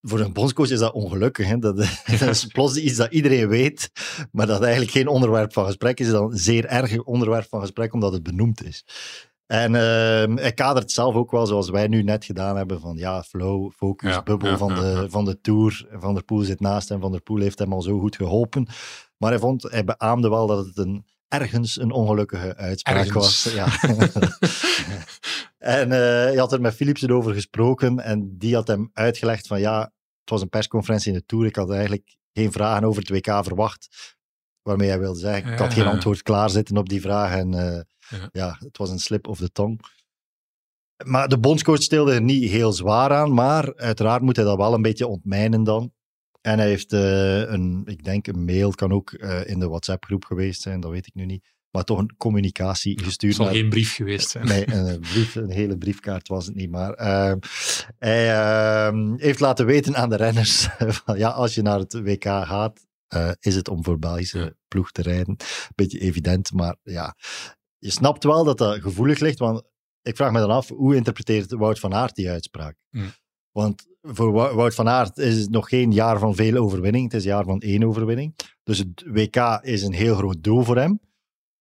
Voor 0.00 0.20
een 0.20 0.32
bondscoach 0.32 0.70
is 0.70 0.78
dat 0.78 0.92
ongelukkig. 0.92 1.46
Hè? 1.46 1.58
Dat, 1.58 1.76
dat 2.20 2.28
is 2.28 2.46
plots 2.46 2.76
iets 2.76 2.96
dat 2.96 3.12
iedereen 3.12 3.48
weet, 3.48 3.90
maar 4.32 4.46
dat 4.46 4.62
eigenlijk 4.62 4.92
geen 4.92 5.08
onderwerp 5.08 5.52
van 5.52 5.64
gesprek 5.64 6.00
is. 6.00 6.10
dan 6.10 6.30
een 6.30 6.38
zeer 6.38 6.64
erg 6.64 7.02
onderwerp 7.02 7.46
van 7.48 7.60
gesprek, 7.60 7.92
omdat 7.92 8.12
het 8.12 8.22
benoemd 8.22 8.64
is. 8.64 8.84
En 9.46 9.74
ehm 9.74 10.36
hij 10.36 10.52
kadert 10.52 10.90
zelf 10.90 11.14
ook 11.14 11.30
wel, 11.30 11.46
zoals 11.46 11.70
wij 11.70 11.86
nu 11.86 12.02
net 12.02 12.24
gedaan 12.24 12.56
hebben, 12.56 12.80
van 12.80 12.96
ja, 12.96 13.22
flow, 13.22 13.72
focus, 13.72 14.14
Ja, 14.14 14.22
bubbel 14.22 14.50
ja, 14.50 14.56
van, 14.56 14.74
ja, 14.74 14.80
de, 14.80 15.10
van 15.10 15.24
de 15.24 15.40
Tour. 15.40 15.86
Van 15.92 16.14
der 16.14 16.24
Poel 16.24 16.42
zit 16.42 16.60
naast 16.60 16.88
hem, 16.88 17.00
Van 17.00 17.12
der 17.12 17.20
Poel 17.20 17.40
heeft 17.40 17.58
hem 17.58 17.72
al 17.72 17.82
zo 17.82 17.98
goed 17.98 18.16
geholpen. 18.16 18.66
Maar 19.16 19.30
hij, 19.30 19.38
vond, 19.38 19.62
hij 19.62 19.84
beaamde 19.84 20.28
wel 20.28 20.46
dat 20.46 20.66
het 20.66 20.78
een, 20.78 21.04
ergens 21.28 21.80
een 21.80 21.90
ongelukkige 21.92 22.56
uitspraak 22.56 22.96
Ergens. 22.96 23.44
was. 23.44 23.54
Ja. 23.54 23.66
en 25.58 25.92
eh, 25.92 25.98
hij 25.98 26.36
had 26.36 26.52
er 26.52 26.60
met 26.60 26.74
Philipsen 26.74 27.10
over 27.10 27.34
gesproken 27.34 28.00
en 28.00 28.38
die 28.38 28.54
had 28.54 28.66
hem 28.66 28.90
uitgelegd 28.92 29.46
van 29.46 29.60
ja, 29.60 29.80
het 30.20 30.30
was 30.30 30.42
een 30.42 30.48
persconferentie 30.48 31.12
in 31.12 31.18
de 31.18 31.24
Tour. 31.26 31.46
Ik 31.46 31.56
had 31.56 31.70
eigenlijk 31.70 32.16
geen 32.32 32.52
vragen 32.52 32.84
over 32.84 33.02
het 33.02 33.10
WK 33.10 33.44
verwacht. 33.44 33.88
Waarmee 34.62 34.88
hij 34.88 34.98
wilde 34.98 35.18
zeggen, 35.18 35.52
ik 35.52 35.58
had 35.58 35.72
geen 35.72 35.86
antwoord 35.86 36.22
klaarzitten 36.22 36.76
op 36.76 36.88
die 36.88 37.00
vraag. 37.00 37.32
En 37.36 37.54
eh, 37.54 37.80
Ja. 38.10 38.28
ja. 38.32 38.56
het 38.58 38.78
was 38.78 38.90
een 38.90 38.98
slip 38.98 39.28
of 39.28 39.38
the 39.38 39.52
tongue. 39.52 39.78
Maar 41.04 41.28
de 41.28 41.38
bondscoach 41.38 41.82
stelde 41.82 42.12
er 42.12 42.22
niet 42.22 42.50
heel 42.50 42.72
zwaar 42.72 43.12
aan, 43.12 43.34
maar 43.34 43.74
uiteraard 43.76 44.22
moet 44.22 44.36
hij 44.36 44.44
dat 44.44 44.56
wel 44.56 44.74
een 44.74 44.82
beetje 44.82 45.06
ontmijnen 45.06 45.64
dan. 45.64 45.92
En 46.40 46.58
hij 46.58 46.68
heeft 46.68 46.92
eh, 46.92 47.40
een, 47.40 47.82
ik 47.84 48.04
denk 48.04 48.26
een 48.26 48.44
mail, 48.44 48.66
het 48.66 48.76
kan 48.76 48.92
ook 48.92 49.12
eh, 49.12 49.48
in 49.48 49.58
de 49.58 49.68
WhatsApp-groep 49.68 50.24
geweest 50.24 50.62
zijn, 50.62 50.80
dat 50.80 50.90
weet 50.90 51.06
ik 51.06 51.14
nu 51.14 51.24
niet. 51.24 51.54
Maar 51.70 51.84
toch 51.84 51.98
een 51.98 52.16
communicatie 52.16 52.94
Het 52.94 53.04
gestuurd 53.04 53.34
zal 53.34 53.44
naar, 53.44 53.54
geen 53.54 53.68
brief 53.68 53.94
geweest 53.94 54.28
zijn. 54.28 54.46
Nee, 54.46 54.72
een, 54.74 55.00
brief, 55.00 55.34
een 55.34 55.50
hele 55.50 55.76
briefkaart 55.78 56.28
was 56.28 56.46
het 56.46 56.54
niet, 56.54 56.70
maar 56.70 56.92
ehm, 56.92 57.38
hij 57.98 58.32
ehm, 58.34 59.14
heeft 59.16 59.40
laten 59.40 59.66
weten 59.66 59.96
aan 59.96 60.08
de 60.08 60.16
renners, 60.16 60.68
van, 61.04 61.18
ja, 61.18 61.28
als 61.28 61.54
je 61.54 61.62
naar 61.62 61.78
het 61.78 61.92
WK 61.92 62.24
gaat, 62.24 62.86
eh, 63.06 63.30
is 63.40 63.54
het 63.54 63.68
om 63.68 63.84
voor 63.84 63.98
Belgische 63.98 64.38
Ja. 64.38 64.52
ploeg 64.68 64.92
te 64.92 65.02
rijden. 65.02 65.36
Beetje 65.74 65.98
evident, 65.98 66.52
maar 66.52 66.76
ja, 66.82 67.16
je 67.86 67.92
snapt 67.92 68.24
wel 68.24 68.44
dat 68.44 68.58
dat 68.58 68.80
gevoelig 68.80 69.18
ligt, 69.18 69.38
want 69.38 69.62
ik 70.02 70.16
vraag 70.16 70.32
me 70.32 70.38
dan 70.38 70.50
af, 70.50 70.68
hoe 70.68 70.96
interpreteert 70.96 71.52
Wout 71.52 71.78
van 71.78 71.94
Aert 71.94 72.14
die 72.14 72.30
uitspraak? 72.30 72.76
Hmm. 72.90 73.10
Want 73.50 73.86
voor 74.02 74.32
Wout 74.32 74.74
van 74.74 74.88
Aert 74.88 75.18
is 75.18 75.40
het 75.40 75.50
nog 75.50 75.68
geen 75.68 75.92
jaar 75.92 76.18
van 76.18 76.34
veel 76.34 76.56
overwinning. 76.56 77.04
Het 77.04 77.14
is 77.14 77.24
een 77.24 77.30
jaar 77.30 77.44
van 77.44 77.60
één 77.60 77.84
overwinning. 77.84 78.34
Dus 78.62 78.78
het 78.78 79.04
WK 79.06 79.60
is 79.62 79.82
een 79.82 79.92
heel 79.92 80.14
groot 80.14 80.42
doel 80.42 80.62
voor 80.62 80.76
hem. 80.76 81.00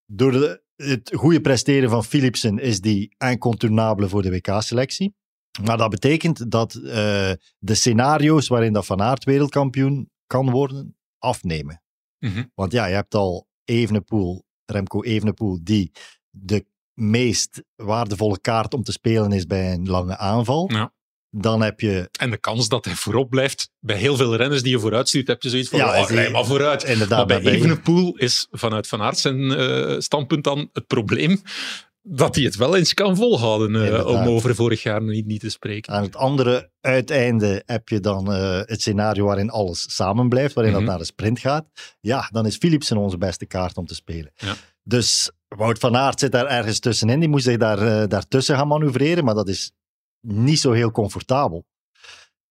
Door 0.05 0.31
de, 0.31 0.61
het 0.75 1.11
goede 1.15 1.41
presteren 1.41 1.89
van 1.89 2.03
Philipsen 2.03 2.59
is 2.59 2.81
die 2.81 3.15
incontournabele 3.17 4.09
voor 4.09 4.21
de 4.21 4.29
WK-selectie. 4.29 5.15
Maar 5.63 5.77
dat 5.77 5.89
betekent 5.89 6.51
dat 6.51 6.75
uh, 6.75 6.83
de 7.59 7.75
scenario's 7.75 8.47
waarin 8.47 8.73
dat 8.73 8.85
Van 8.85 9.01
Aert 9.01 9.23
wereldkampioen 9.23 10.09
kan 10.27 10.49
worden, 10.49 10.97
afnemen. 11.17 11.83
Mm 12.19 12.31
-hmm. 12.31 12.51
Want 12.55 12.71
ja, 12.71 12.85
je 12.85 12.95
hebt 12.95 13.15
al 13.15 13.47
Evenepoel, 13.63 14.44
Remco 14.65 15.03
Evenepoel, 15.03 15.59
die 15.61 15.91
de 16.29 16.65
meest 16.93 17.63
waardevolle 17.75 18.39
kaart 18.39 18.73
om 18.73 18.83
te 18.83 18.91
spelen 18.91 19.31
is 19.31 19.45
bij 19.45 19.73
een 19.73 19.87
lange 19.87 20.17
aanval. 20.17 20.71
Ja. 20.71 20.93
Dan 21.29 21.61
heb 21.61 21.79
je... 21.79 22.09
En 22.19 22.29
de 22.31 22.37
kans 22.37 22.67
dat 22.67 22.85
hij 22.85 22.95
voorop 22.95 23.29
blijft, 23.29 23.71
bij 23.79 23.97
heel 23.97 24.15
veel 24.15 24.35
renners 24.35 24.61
die 24.61 24.71
je 24.71 24.79
vooruit 24.79 25.07
stuurt, 25.07 25.27
heb 25.27 25.41
je 25.41 25.49
zoiets 25.49 25.69
van, 25.69 25.79
ja, 25.79 26.01
oh, 26.01 26.09
rij 26.09 26.31
maar 26.31 26.45
vooruit. 26.45 26.83
Inderdaad, 26.83 27.27
maar 27.27 27.41
bij 27.41 27.51
Evenepoel 27.51 28.17
is 28.17 28.47
vanuit 28.51 28.87
Van 28.87 29.01
Aert 29.01 29.17
zijn 29.17 29.39
uh, 29.39 29.99
standpunt 29.99 30.43
dan 30.43 30.69
het 30.73 30.87
probleem 30.87 31.41
dat 32.07 32.35
hij 32.35 32.43
het 32.43 32.55
wel 32.55 32.75
eens 32.75 32.93
kan 32.93 33.15
volhouden, 33.15 33.93
uh, 33.93 34.07
om 34.07 34.27
over 34.27 34.55
vorig 34.55 34.83
jaar 34.83 35.01
niet, 35.01 35.25
niet 35.25 35.39
te 35.39 35.49
spreken. 35.49 35.93
Aan 35.93 36.03
het 36.03 36.15
andere 36.15 36.69
uiteinde 36.81 37.63
heb 37.65 37.89
je 37.89 37.99
dan 37.99 38.31
uh, 38.31 38.59
het 38.65 38.81
scenario 38.81 39.25
waarin 39.25 39.49
alles 39.49 39.95
samen 39.95 40.29
blijft, 40.29 40.53
waarin 40.53 40.73
mm 40.73 40.79
-hmm. 40.79 40.87
dat 40.87 40.95
naar 40.95 41.05
de 41.05 41.11
sprint 41.11 41.39
gaat. 41.39 41.65
Ja, 41.99 42.29
dan 42.31 42.45
is 42.45 42.57
Philipsen 42.57 42.97
onze 42.97 43.17
beste 43.17 43.45
kaart 43.45 43.77
om 43.77 43.85
te 43.85 43.95
spelen. 43.95 44.31
Ja. 44.35 44.55
Dus 44.83 45.31
Wout 45.47 45.79
van 45.79 45.95
Aert 45.95 46.19
zit 46.19 46.31
daar 46.31 46.45
ergens 46.45 46.79
tussenin. 46.79 47.19
Die 47.19 47.29
moet 47.29 47.43
zich 47.43 47.57
daar, 47.57 47.81
uh, 47.81 48.07
daartussen 48.07 48.55
gaan 48.55 48.67
manoeuvreren, 48.67 49.23
maar 49.23 49.35
dat 49.35 49.47
is 49.47 49.71
niet 50.21 50.59
zo 50.59 50.71
heel 50.71 50.91
comfortabel. 50.91 51.65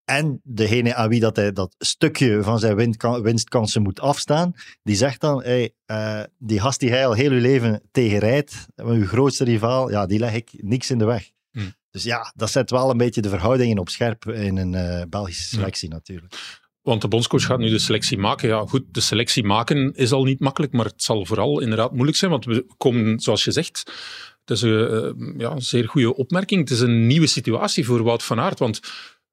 En 0.05 0.41
degene 0.43 0.95
aan 0.95 1.09
wie 1.09 1.21
dat 1.21 1.37
hij 1.37 1.53
dat 1.53 1.75
stukje 1.79 2.43
van 2.43 2.59
zijn 2.59 2.97
winstkansen 3.23 3.83
moet 3.83 4.01
afstaan, 4.01 4.55
die 4.83 4.97
zegt 4.97 5.21
dan, 5.21 5.43
hey, 5.43 5.73
uh, 5.87 6.23
die 6.39 6.61
gast 6.61 6.81
die 6.81 6.91
hij 6.91 7.07
al 7.07 7.13
heel 7.13 7.31
uw 7.31 7.41
leven 7.41 7.83
tegen 7.91 8.19
rijdt, 8.19 8.67
uw 8.77 9.07
grootste 9.07 9.45
rivaal, 9.45 9.91
ja, 9.91 10.07
die 10.07 10.19
leg 10.19 10.35
ik 10.35 10.51
niks 10.57 10.91
in 10.91 10.99
de 10.99 11.05
weg. 11.05 11.31
Hmm. 11.51 11.75
Dus 11.91 12.03
ja, 12.03 12.33
dat 12.37 12.51
zet 12.51 12.71
wel 12.71 12.91
een 12.91 12.97
beetje 12.97 13.21
de 13.21 13.29
verhoudingen 13.29 13.79
op 13.79 13.89
scherp 13.89 14.27
in 14.27 14.57
een 14.57 14.73
uh, 14.73 15.03
Belgische 15.09 15.55
selectie 15.55 15.89
natuurlijk. 15.89 16.35
Want 16.83 17.01
de 17.01 17.09
bondscoach 17.09 17.45
gaat 17.45 17.59
nu 17.59 17.69
de 17.69 17.79
selectie 17.79 18.19
maken. 18.19 18.49
Ja, 18.49 18.67
goed, 18.67 18.85
de 18.91 19.01
selectie 19.01 19.45
maken 19.45 19.95
is 19.95 20.13
al 20.13 20.25
niet 20.25 20.41
makkelijk, 20.41 20.73
maar 20.73 20.85
het 20.85 21.03
zal 21.03 21.25
vooral 21.25 21.61
inderdaad 21.61 21.93
moeilijk 21.93 22.17
zijn, 22.17 22.31
want 22.31 22.45
we 22.45 22.67
komen, 22.77 23.21
zoals 23.21 23.45
je 23.45 23.53
zegt, 23.53 23.83
het 24.45 24.51
is 24.57 24.63
een, 24.63 25.15
uh, 25.17 25.39
ja, 25.39 25.51
een 25.51 25.63
zeer 25.63 25.89
goede 25.89 26.17
opmerking. 26.17 26.61
Het 26.61 26.71
is 26.71 26.81
een 26.81 27.07
nieuwe 27.07 27.27
situatie 27.27 27.85
voor 27.85 28.03
Wout 28.03 28.23
van 28.23 28.41
Aert, 28.41 28.59
want 28.59 28.81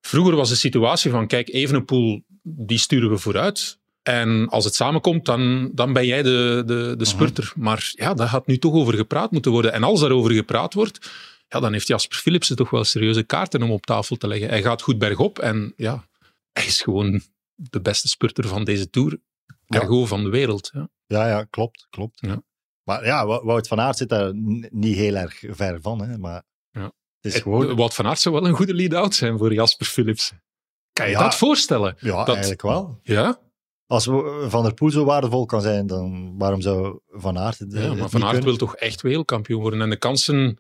Vroeger 0.01 0.35
was 0.35 0.49
de 0.49 0.55
situatie 0.55 1.11
van, 1.11 1.27
kijk, 1.27 1.49
Evenepoel, 1.49 2.23
die 2.43 2.77
sturen 2.77 3.09
we 3.09 3.17
vooruit. 3.17 3.79
En 4.03 4.47
als 4.49 4.65
het 4.65 4.75
samenkomt, 4.75 5.25
dan, 5.25 5.71
dan 5.73 5.93
ben 5.93 6.05
jij 6.05 6.23
de, 6.23 6.63
de, 6.65 6.93
de 6.97 7.05
spurter. 7.05 7.53
Maar 7.55 7.91
ja, 7.95 8.13
daar 8.13 8.27
gaat 8.27 8.47
nu 8.47 8.57
toch 8.57 8.73
over 8.73 8.93
gepraat 8.93 9.31
moeten 9.31 9.51
worden. 9.51 9.73
En 9.73 9.83
als 9.83 9.99
daarover 9.99 10.31
gepraat 10.31 10.73
wordt, 10.73 11.11
ja, 11.47 11.59
dan 11.59 11.71
heeft 11.71 11.87
Jasper 11.87 12.17
Philipsen 12.17 12.55
toch 12.55 12.69
wel 12.69 12.83
serieuze 12.83 13.23
kaarten 13.23 13.61
om 13.63 13.71
op 13.71 13.85
tafel 13.85 14.15
te 14.15 14.27
leggen. 14.27 14.49
Hij 14.49 14.61
gaat 14.61 14.81
goed 14.81 14.97
bergop 14.97 15.39
en 15.39 15.73
ja, 15.75 16.07
hij 16.51 16.65
is 16.65 16.81
gewoon 16.81 17.21
de 17.55 17.81
beste 17.81 18.07
spurter 18.07 18.47
van 18.47 18.63
deze 18.63 18.89
Tour. 18.89 19.19
Ergo 19.67 20.05
van 20.05 20.23
de 20.23 20.29
wereld. 20.29 20.69
Ja, 20.73 20.89
ja, 21.07 21.27
ja 21.27 21.43
klopt. 21.43 21.87
klopt. 21.89 22.19
Ja. 22.21 22.43
Maar 22.83 23.05
ja, 23.05 23.25
Wout 23.25 23.67
van 23.67 23.79
Aert 23.79 23.97
zit 23.97 24.09
daar 24.09 24.31
niet 24.69 24.95
heel 24.95 25.15
erg 25.15 25.43
ver 25.47 25.81
van. 25.81 26.01
Hè, 26.01 26.17
maar 26.17 26.43
het 27.21 27.33
is 27.33 27.41
gewoon... 27.41 27.75
Wout 27.75 27.93
van 27.93 28.07
Aert 28.07 28.19
zou 28.19 28.35
wel 28.35 28.47
een 28.47 28.55
goede 28.55 28.73
lead-out 28.73 29.15
zijn 29.15 29.37
voor 29.37 29.53
Jasper 29.53 29.85
Philips. 29.85 30.31
Kan 30.93 31.09
je 31.09 31.17
dat 31.17 31.35
voorstellen? 31.35 31.95
Ja, 31.99 32.17
dat... 32.17 32.27
eigenlijk 32.27 32.61
wel. 32.61 32.99
Ja? 33.03 33.39
Als 33.87 34.03
Van 34.47 34.63
der 34.63 34.73
Poel 34.73 34.89
zo 34.89 35.05
waardevol 35.05 35.45
kan 35.45 35.61
zijn, 35.61 35.87
dan 35.87 36.37
waarom 36.37 36.61
zou 36.61 36.99
Van 37.09 37.37
Aert 37.37 37.59
het, 37.59 37.73
ja, 37.73 37.93
maar 37.93 38.09
Van 38.09 38.23
Aert 38.23 38.43
wil 38.43 38.57
toch 38.57 38.75
echt 38.75 39.01
wereldkampioen 39.01 39.61
worden. 39.61 39.81
En 39.81 39.89
de 39.89 39.97
kansen, 39.97 40.59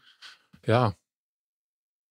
ja, 0.61 0.95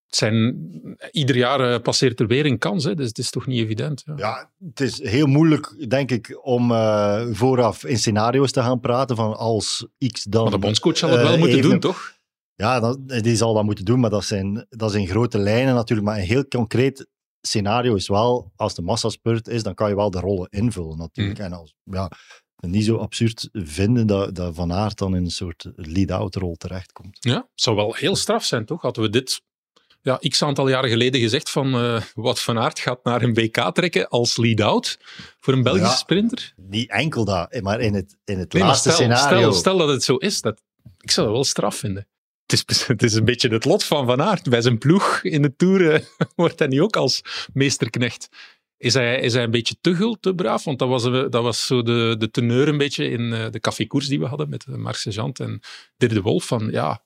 zijn, 0.07 0.71
ieder 1.11 1.37
jaar 1.37 1.73
uh, 1.73 1.79
passeert 1.83 2.21
er 2.21 2.27
weer 2.27 2.47
een 2.47 2.59
kans, 2.59 2.85
hè? 2.85 2.95
dus 2.95 3.09
het 3.09 3.19
is 3.19 3.31
toch 3.31 3.47
niet 3.47 3.65
evident. 3.65 4.03
Ja. 4.05 4.15
ja 4.17 4.51
het 4.69 4.81
is 4.81 5.03
heel 5.03 5.27
moeilijk, 5.27 5.91
denk 5.91 6.11
ik, 6.11 6.39
om 6.43 6.71
uh, 6.71 7.27
vooraf 7.31 7.85
in 7.85 7.99
scenario's 7.99 8.53
te 8.53 8.63
gaan 8.63 8.81
praten 8.81 9.17
van 9.17 9.37
als 9.37 9.87
X 10.13 10.25
dan... 10.25 10.43
Maar 10.43 10.53
de 10.53 10.59
bondscoach 10.59 10.97
zal 10.97 11.11
het 11.11 11.21
wel 11.21 11.33
uh, 11.33 11.39
moeten 11.39 11.59
even, 11.59 11.71
doen, 11.71 11.81
toch? 11.81 12.19
Ja, 12.61 12.81
dat, 12.81 13.09
die 13.09 13.37
zal 13.37 13.55
dat 13.55 13.65
moeten 13.65 13.85
doen, 13.85 14.01
maar 14.01 14.11
dat 14.11 14.25
zijn, 14.25 14.67
dat 14.69 14.91
zijn 14.91 15.07
grote 15.07 15.39
lijnen 15.39 15.75
natuurlijk. 15.75 16.09
Maar 16.09 16.19
een 16.19 16.25
heel 16.25 16.49
concreet 16.49 17.07
scenario 17.41 17.95
is 17.95 18.09
wel, 18.09 18.53
als 18.57 18.75
de 18.75 18.83
massaspurt 18.83 19.49
is, 19.49 19.63
dan 19.63 19.75
kan 19.75 19.89
je 19.89 19.97
wel 19.97 20.11
de 20.11 20.21
rollen 20.21 20.49
invullen 20.51 20.99
natuurlijk. 20.99 21.39
Mm. 21.39 21.45
En 21.45 21.53
als, 21.53 21.75
ja, 21.85 22.11
niet 22.57 22.85
zo 22.85 22.97
absurd 22.97 23.49
vinden 23.53 24.07
dat, 24.07 24.35
dat 24.35 24.55
Van 24.55 24.73
Aert 24.73 24.99
dan 24.99 25.17
in 25.17 25.25
een 25.25 25.31
soort 25.31 25.71
lead-out 25.75 26.35
rol 26.35 26.57
terechtkomt. 26.57 27.17
Ja, 27.21 27.35
het 27.35 27.47
zou 27.55 27.77
wel 27.77 27.95
heel 27.95 28.17
straf 28.17 28.45
zijn, 28.45 28.65
toch? 28.65 28.83
Hadden 28.83 29.03
we 29.03 29.11
dit 29.11 29.43
ja, 30.03 30.17
x 30.17 30.43
aantal 30.43 30.69
jaren 30.69 30.91
geleden 30.91 31.21
gezegd 31.21 31.51
van 31.51 31.85
uh, 31.85 32.03
wat 32.15 32.41
Van 32.41 32.59
Aert 32.59 32.79
gaat 32.79 33.05
naar 33.05 33.23
een 33.23 33.35
WK 33.35 33.71
trekken 33.75 34.09
als 34.09 34.37
lead-out 34.37 34.99
voor 35.39 35.53
een 35.53 35.63
Belgische 35.63 35.97
sprinter? 35.97 36.53
Niet 36.57 36.91
enkel 36.91 37.25
dat, 37.25 37.61
maar 37.61 37.81
in 37.81 37.95
het, 37.95 38.17
in 38.25 38.39
het 38.39 38.53
laatste 38.53 38.91
stel, 38.91 39.01
scenario. 39.01 39.39
Stel, 39.39 39.53
stel 39.53 39.79
dat 39.79 39.89
het 39.89 40.03
zo 40.03 40.17
is, 40.17 40.41
dat, 40.41 40.63
ik 40.99 41.11
zou 41.11 41.27
dat 41.27 41.35
wel 41.35 41.45
straf 41.45 41.77
vinden 41.77 42.07
het 42.87 43.03
is, 43.03 43.15
een 43.15 43.25
beetje 43.25 43.49
het 43.49 43.65
lot 43.65 43.85
van 43.85 44.07
Van 44.07 44.23
Aert. 44.23 44.49
Bij 44.49 44.61
zijn 44.61 44.79
ploeg 44.79 45.23
in 45.23 45.43
de 45.43 45.57
Tour 45.57 45.93
eh, 45.93 46.05
wordt 46.35 46.59
hij 46.59 46.69
nu 46.69 46.83
ook 46.83 46.97
als 46.97 47.23
meesterknecht. 47.53 48.29
Is 48.77 48.95
hij, 48.95 49.21
is 49.21 49.33
hij 49.33 49.43
een 49.43 49.51
beetje 49.51 49.77
te 49.81 49.95
gul, 49.95 50.17
te 50.21 50.35
braaf? 50.35 50.65
Want 50.65 50.79
dat 50.79 50.89
was, 50.89 51.05
eh, 51.05 51.13
dat 51.13 51.43
was 51.43 51.67
zo 51.67 51.83
de, 51.83 52.15
de 52.19 52.31
teneur 52.31 52.69
een 52.69 52.79
beetje 52.79 53.09
in 53.09 53.21
uh, 53.21 53.51
de 53.51 53.61
cafékoers 53.61 54.07
die 54.07 54.19
we 54.19 54.27
hadden 54.27 54.49
met 54.49 54.67
Marc 54.67 54.97
Sergeant 54.97 55.41
en 55.41 55.61
Dirk 55.97 56.13
de 56.13 56.23
Wolf. 56.23 56.47
Van, 56.47 56.71
ja, 56.71 57.05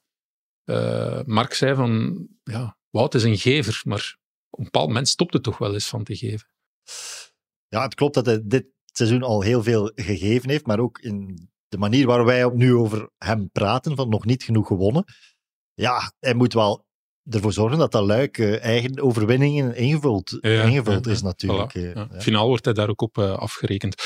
uh, 0.65 1.21
Marc 1.25 1.55
zei 1.55 1.75
van, 1.75 2.27
ja, 2.43 2.77
Wout 2.91 3.15
is 3.15 3.23
een 3.23 3.39
gever, 3.39 3.81
maar 3.85 4.17
een 4.51 4.65
bepaald 4.65 4.87
moment 4.87 5.09
stopt 5.09 5.33
het 5.33 5.43
toch 5.43 5.59
wel 5.59 5.75
eens 5.75 5.89
van 5.89 6.05
te 6.05 6.17
geven. 6.17 6.49
Ja, 7.69 7.83
het 7.83 7.95
klopt 7.95 8.15
dat 8.15 8.27
hij 8.27 8.41
dit 8.45 8.67
seizoen 8.85 9.23
al 9.23 9.41
heel 9.41 9.63
veel 9.63 9.93
gegeven 9.95 10.51
heeft, 10.51 10.67
maar 10.67 10.79
ook 10.79 10.99
in 10.99 11.49
de 11.69 11.79
manier 11.79 12.07
waar 12.07 12.25
wij 12.25 12.51
nu 12.55 12.75
over 12.75 13.11
hem 13.19 13.51
praten, 13.51 13.97
van 13.97 14.09
nog 14.09 14.25
niet 14.25 14.43
genoeg 14.43 14.67
gewonnen 14.67 15.05
ja, 15.75 16.13
hij 16.21 16.35
moet 16.35 16.53
wel 16.53 16.85
ervoor 17.31 17.53
zorgen 17.53 17.79
dat 17.79 17.93
dat 17.93 18.07
luik 18.07 18.39
uh, 18.39 18.63
eigen 18.63 19.01
overwinningen 19.01 19.77
ingevuld, 19.77 20.39
ingevuld 20.41 21.07
is 21.07 21.23
natuurlijk. 21.23 21.79
Voilà, 21.79 22.13
uh, 22.13 22.21
Finaal 22.21 22.47
wordt 22.49 22.65
hij 22.65 22.75
daar 22.75 22.89
ook 22.89 23.01
op 23.01 23.19
uh, 23.19 23.33
afgerekend. 23.33 24.03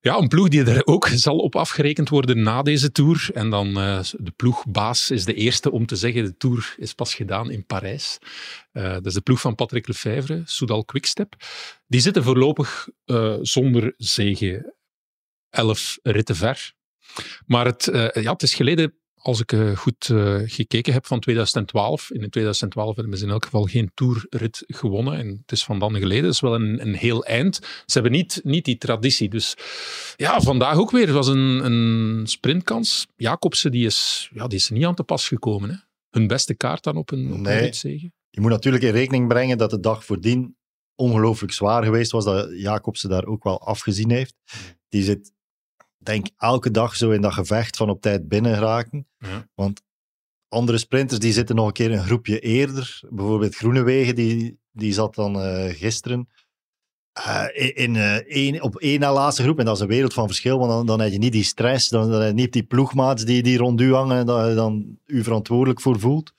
Ja, 0.00 0.16
een 0.16 0.28
ploeg 0.28 0.48
die 0.48 0.64
er 0.64 0.86
ook 0.86 1.06
zal 1.26 1.38
op 1.38 1.56
afgerekend 1.56 2.08
worden 2.08 2.42
na 2.42 2.62
deze 2.62 2.92
Tour. 2.92 3.30
En 3.34 3.50
dan 3.50 3.74
de 3.74 4.32
ploegbaas 4.36 5.10
is 5.10 5.24
de 5.24 5.34
eerste 5.34 5.70
om 5.70 5.86
te 5.86 5.96
zeggen, 5.96 6.24
de 6.24 6.36
Tour 6.36 6.74
is 6.76 6.94
pas 6.94 7.14
gedaan 7.14 7.50
in 7.50 7.66
Parijs. 7.66 8.18
dat 8.72 9.06
is 9.06 9.14
de 9.14 9.20
ploeg 9.20 9.40
van 9.40 9.54
Patrick 9.54 9.86
Lefevre, 9.86 10.42
Soudal 10.44 10.84
Quickstep. 10.84 11.34
Die 11.86 12.00
zitten 12.00 12.22
voorlopig 12.22 12.88
zonder 13.40 13.94
zege. 13.96 14.76
Elf 15.50 15.98
ritten 16.02 16.36
ver. 16.36 16.72
Maar 17.46 17.64
het, 17.64 17.88
ja, 18.12 18.32
het 18.32 18.42
is 18.42 18.54
geleden 18.54 18.97
als 19.18 19.40
ik 19.40 19.52
uh, 19.52 19.76
goed 19.76 20.08
uh, 20.08 20.40
gekeken 20.44 20.92
heb 20.92 21.06
van 21.06 21.20
2012, 21.20 22.10
in 22.10 22.30
2012 22.30 22.96
hebben 22.96 23.18
ze 23.18 23.24
in 23.24 23.30
elk 23.30 23.44
geval 23.44 23.64
geen 23.64 23.90
tourrit 23.94 24.64
gewonnen. 24.66 25.18
En 25.18 25.28
het 25.28 25.52
is 25.52 25.64
van 25.64 25.78
dan 25.78 25.96
geleden, 25.96 26.22
dat 26.22 26.32
is 26.32 26.40
wel 26.40 26.54
een, 26.54 26.80
een 26.80 26.94
heel 26.94 27.24
eind. 27.24 27.56
Ze 27.56 27.92
hebben 27.92 28.12
niet, 28.12 28.40
niet 28.44 28.64
die 28.64 28.78
traditie. 28.78 29.28
Dus 29.28 29.54
ja, 30.16 30.40
vandaag 30.40 30.76
ook 30.76 30.90
weer. 30.90 31.06
Het 31.06 31.14
was 31.14 31.28
een, 31.28 31.64
een 31.64 32.26
sprintkans. 32.26 33.06
Jacobsen 33.16 33.70
die 33.70 33.86
is, 33.86 34.30
ja, 34.34 34.46
die 34.46 34.58
is 34.58 34.70
niet 34.70 34.84
aan 34.84 34.94
te 34.94 35.02
pas 35.02 35.28
gekomen. 35.28 35.70
Hè? 35.70 35.76
Hun 36.10 36.26
beste 36.26 36.54
kaart 36.54 36.82
dan 36.82 36.96
op 36.96 37.10
een, 37.10 37.32
op 37.32 37.38
nee. 37.38 37.70
Je 38.30 38.40
moet 38.40 38.50
natuurlijk 38.50 38.84
in 38.84 38.92
rekening 38.92 39.28
brengen 39.28 39.58
dat 39.58 39.70
de 39.70 39.80
dag 39.80 40.04
voordien 40.04 40.56
ongelooflijk 40.94 41.52
zwaar 41.52 41.84
geweest 41.84 42.10
was. 42.10 42.24
Dat 42.24 42.50
Jacobsen 42.52 43.10
daar 43.10 43.24
ook 43.24 43.44
wel 43.44 43.60
afgezien 43.60 44.10
heeft. 44.10 44.34
Die 44.88 45.02
zit 45.02 45.32
denk 46.08 46.28
elke 46.36 46.70
dag 46.70 46.96
zo 46.96 47.10
in 47.10 47.20
dat 47.20 47.32
gevecht 47.32 47.76
van 47.76 47.90
op 47.90 48.00
tijd 48.00 48.28
binnen 48.28 48.54
geraken. 48.54 49.06
Ja. 49.18 49.48
Want 49.54 49.82
andere 50.48 50.78
sprinters 50.78 51.20
die 51.20 51.32
zitten 51.32 51.56
nog 51.56 51.66
een 51.66 51.72
keer 51.72 51.92
een 51.92 52.04
groepje 52.04 52.40
eerder. 52.40 53.00
Bijvoorbeeld 53.10 53.54
Groenewegen, 53.54 54.14
die, 54.14 54.58
die 54.70 54.92
zat 54.92 55.14
dan 55.14 55.36
uh, 55.36 55.74
gisteren 55.74 56.28
uh, 57.18 57.44
in, 57.74 57.94
uh, 57.94 58.14
één, 58.14 58.62
op 58.62 58.76
één 58.76 59.00
na 59.00 59.12
laatste 59.12 59.42
groep. 59.42 59.58
En 59.58 59.64
dat 59.64 59.76
is 59.76 59.82
een 59.82 59.88
wereld 59.88 60.14
van 60.14 60.26
verschil, 60.26 60.58
want 60.58 60.70
dan, 60.70 60.86
dan 60.86 61.00
heb 61.00 61.12
je 61.12 61.18
niet 61.18 61.32
die 61.32 61.44
stress, 61.44 61.88
dan, 61.88 62.10
dan 62.10 62.20
heb 62.20 62.28
je 62.28 62.34
niet 62.34 62.52
die 62.52 62.62
ploegmaats 62.62 63.24
die, 63.24 63.42
die 63.42 63.58
rond 63.58 63.80
u 63.80 63.94
hangen 63.94 64.18
en 64.18 64.26
dat 64.26 64.48
je 64.48 64.54
dan 64.54 64.98
u 65.06 65.22
verantwoordelijk 65.22 65.80
voor 65.80 66.00
voelt. 66.00 66.32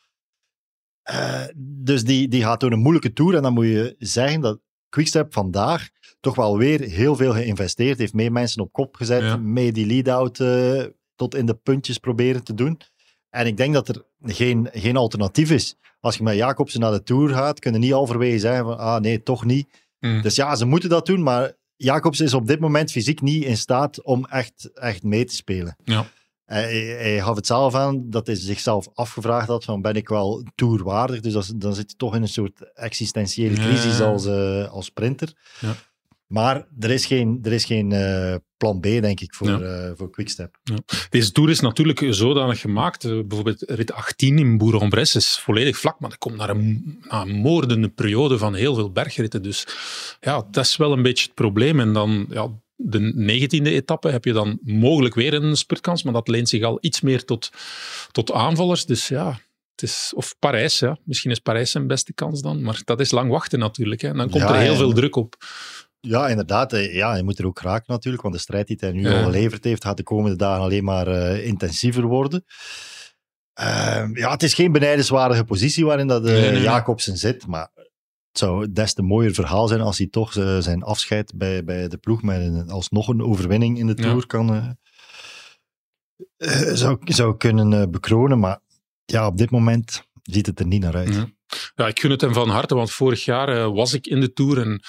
dus 1.56 2.04
die, 2.04 2.28
die 2.28 2.44
gaat 2.44 2.60
door 2.60 2.72
een 2.72 2.80
moeilijke 2.80 3.14
tour. 3.14 3.36
En 3.36 3.42
dan 3.42 3.54
moet 3.54 3.66
je 3.66 3.96
zeggen 4.00 4.42
dat 4.42 4.60
Quickstep 4.90 5.34
vandaag 5.34 5.90
toch 6.20 6.36
wel 6.36 6.58
weer 6.58 6.82
heel 6.82 7.16
veel 7.16 7.34
geïnvesteerd. 7.34 7.98
Heeft 7.98 8.14
meer 8.14 8.32
mensen 8.32 8.62
op 8.62 8.72
kop 8.72 8.96
gezet, 8.96 9.22
ja. 9.22 9.38
mee 9.38 9.72
die 9.72 9.86
lead-out 9.86 10.40
uh, 10.40 10.84
tot 11.16 11.36
in 11.36 11.46
de 11.46 11.56
puntjes 11.56 11.98
proberen 11.98 12.44
te 12.44 12.54
doen. 12.54 12.80
En 13.30 13.46
ik 13.46 13.58
denk 13.58 13.74
dat 13.74 13.88
er 13.88 14.06
geen, 14.22 14.70
geen 14.72 14.98
alternatief 14.98 15.52
is. 15.52 15.76
Als 16.00 16.18
je 16.18 16.24
met 16.24 16.36
Jacobsen 16.36 16.80
naar 16.80 16.92
de 16.92 17.04
Tour 17.04 17.30
gaat, 17.30 17.60
kunnen 17.60 17.82
niet 17.82 17.92
halverwege 17.92 18.40
zeggen 18.40 18.66
van, 18.66 18.78
ah 18.78 19.02
nee, 19.02 19.24
toch 19.24 19.46
niet. 19.46 19.68
Mm. 20.00 20.22
Dus 20.22 20.36
ja, 20.36 20.56
ze 20.56 20.66
moeten 20.66 20.90
dat 20.90 21.06
doen, 21.06 21.24
maar 21.24 21.54
Jacobsen 21.76 22.26
is 22.26 22.34
op 22.34 22.48
dit 22.48 22.60
moment 22.60 22.92
fysiek 22.92 23.22
niet 23.22 23.44
in 23.44 23.58
staat 23.58 24.04
om 24.04 24.26
echt, 24.26 24.70
echt 24.74 25.04
mee 25.04 25.26
te 25.26 25.36
spelen. 25.36 25.76
Ja. 25.84 26.06
Hij, 26.50 26.74
hij 26.86 27.20
gaf 27.22 27.36
het 27.36 27.46
zelf 27.48 27.74
aan 27.76 28.10
dat 28.10 28.28
hij 28.28 28.36
zichzelf 28.36 28.88
afgevraagd 28.94 29.48
had 29.48 29.64
van 29.64 29.82
ben 29.82 29.94
ik 29.96 30.10
wel 30.10 30.44
tourwaardig? 30.56 31.20
Dus 31.20 31.34
dat, 31.34 31.52
dan 31.56 31.76
zit 31.76 31.92
je 31.92 31.98
toch 31.98 32.16
in 32.16 32.22
een 32.22 32.28
soort 32.28 32.74
existentiële 32.74 33.56
Ja. 33.56 33.62
crisis 33.68 34.02
als, 34.02 34.26
eh, 34.26 34.72
als 34.72 34.86
sprinter. 34.86 35.34
Ja. 35.60 35.76
Maar 36.28 36.68
er 36.80 36.90
is 36.92 37.06
geen, 37.06 37.40
er 37.44 37.52
is 37.52 37.66
geen 37.66 37.92
eh, 37.92 38.36
plan 38.58 38.80
B, 38.80 38.84
denk 38.84 39.20
ik, 39.20 39.34
voor, 39.34 39.48
Ja. 39.48 39.60
eh, 39.60 39.92
voor 39.96 40.10
Quickstep. 40.10 40.58
Deze 41.10 41.32
Tour 41.32 41.50
is 41.50 41.60
natuurlijk 41.60 42.06
zodanig 42.10 42.60
gemaakt. 42.60 43.04
Bijvoorbeeld 43.04 43.62
rit 43.68 43.92
18 43.94 44.38
in 44.38 44.58
Bourg-en-Bresse 44.58 45.18
is 45.18 45.40
volledig 45.40 45.78
vlak, 45.78 46.00
maar 46.00 46.10
dat 46.10 46.20
komt 46.20 46.36
naar 46.36 46.50
een, 46.50 47.00
naar 47.10 47.22
een 47.22 47.36
moordende 47.36 47.90
periode 47.90 48.38
van 48.38 48.54
heel 48.54 48.76
veel 48.76 48.92
bergritten. 48.92 49.42
Dus 49.42 49.68
ja, 50.20 50.48
dat 50.52 50.66
is 50.66 50.78
wel 50.78 50.92
een 50.92 51.02
beetje 51.02 51.26
het 51.26 51.34
probleem. 51.36 51.80
En 51.80 51.94
dan 51.94 52.26
ja, 52.30 52.48
de 52.82 53.14
19e 53.50 53.66
etappe 53.68 54.10
heb 54.10 54.26
je 54.26 54.34
dan 54.34 54.60
mogelijk 54.64 55.16
weer 55.16 55.34
een 55.34 55.56
spurtkans, 55.58 56.04
maar 56.04 56.14
dat 56.14 56.28
leent 56.28 56.50
zich 56.50 56.64
al 56.64 56.78
iets 56.82 57.02
meer 57.02 57.26
tot, 57.26 57.50
tot 58.12 58.32
aanvallers. 58.32 58.86
Dus 58.86 59.08
ja, 59.08 59.40
het 59.72 59.82
is, 59.82 60.12
of 60.16 60.36
Parijs, 60.40 60.80
ja. 60.80 60.98
Misschien 61.04 61.32
is 61.32 61.40
Parijs 61.40 61.72
zijn 61.72 61.88
beste 61.88 62.14
kans 62.14 62.42
dan, 62.42 62.62
maar 62.62 62.82
dat 62.86 63.00
is 63.00 63.12
lang 63.12 63.30
wachten 63.32 63.60
natuurlijk. 63.60 64.02
Hè. 64.02 64.08
En 64.08 64.18
dan 64.18 64.30
komt 64.30 64.44
Ja, 64.44 64.50
er 64.54 64.60
heel 64.62 64.72
en- 64.72 64.78
veel 64.78 64.94
druk 64.94 65.16
op. 65.16 65.36
Ja, 66.00 66.28
inderdaad. 66.28 66.72
Ja, 66.72 67.12
hij 67.12 67.22
moet 67.24 67.40
er 67.40 67.46
ook 67.46 67.62
raken 67.62 67.86
natuurlijk, 67.94 68.24
want 68.24 68.36
de 68.36 68.42
strijd 68.42 68.68
die 68.68 68.78
hij 68.80 68.92
nu 68.92 69.02
Ja. 69.02 69.18
al 69.18 69.24
geleverd 69.24 69.64
heeft, 69.64 69.84
gaat 69.84 69.98
de 69.98 70.04
komende 70.04 70.38
dagen 70.38 70.64
alleen 70.64 70.84
maar 70.84 71.08
eh, 71.08 71.46
intensiever 71.46 72.04
worden. 72.04 72.44
Ehm, 73.54 74.18
ja, 74.18 74.32
het 74.32 74.44
is 74.44 74.54
geen 74.54 74.72
benijdenswaardige 74.72 75.44
positie 75.44 75.86
waarin 75.86 76.08
dat 76.08 76.24
nee. 76.24 76.62
Jacobsen 76.62 77.18
zit, 77.18 77.48
maar 77.48 77.70
het 78.30 78.38
zou 78.38 78.72
des 78.72 78.94
te 78.94 79.02
mooier 79.02 79.34
verhaal 79.34 79.68
zijn 79.68 79.82
als 79.82 79.98
hij 79.98 80.08
toch 80.08 80.36
eh, 80.36 80.58
zijn 80.58 80.84
afscheid 80.84 81.34
bij, 81.36 81.64
bij 81.64 81.88
de 81.88 81.98
ploeg 81.98 82.22
met 82.22 82.42
een, 82.42 82.70
alsnog 82.70 83.08
een 83.08 83.24
overwinning 83.24 83.78
in 83.78 83.88
de 83.88 83.94
Ja. 83.96 84.04
Tour 84.04 84.26
kan, 84.26 84.54
eh, 84.54 84.70
eh, 86.38 86.76
zou, 86.76 86.98
zou 87.04 87.38
kunnen 87.38 87.92
bekronen. 87.92 88.40
Maar 88.40 88.60
ja, 89.06 89.28
op 89.28 89.38
dit 89.38 89.52
moment 89.52 90.04
ziet 90.24 90.46
het 90.46 90.60
er 90.60 90.68
niet 90.68 90.82
naar 90.82 90.96
uit. 90.96 91.14
Ja. 91.14 91.30
Ja, 91.76 91.88
ik 91.88 92.00
gun 92.00 92.12
het 92.12 92.22
hem 92.22 92.34
van 92.34 92.50
harte, 92.50 92.76
want 92.76 92.92
vorig 92.92 93.26
jaar 93.26 93.74
was 93.74 93.94
ik 93.94 94.08
in 94.08 94.20
de 94.20 94.34
Tour 94.34 94.62
en 94.62 94.82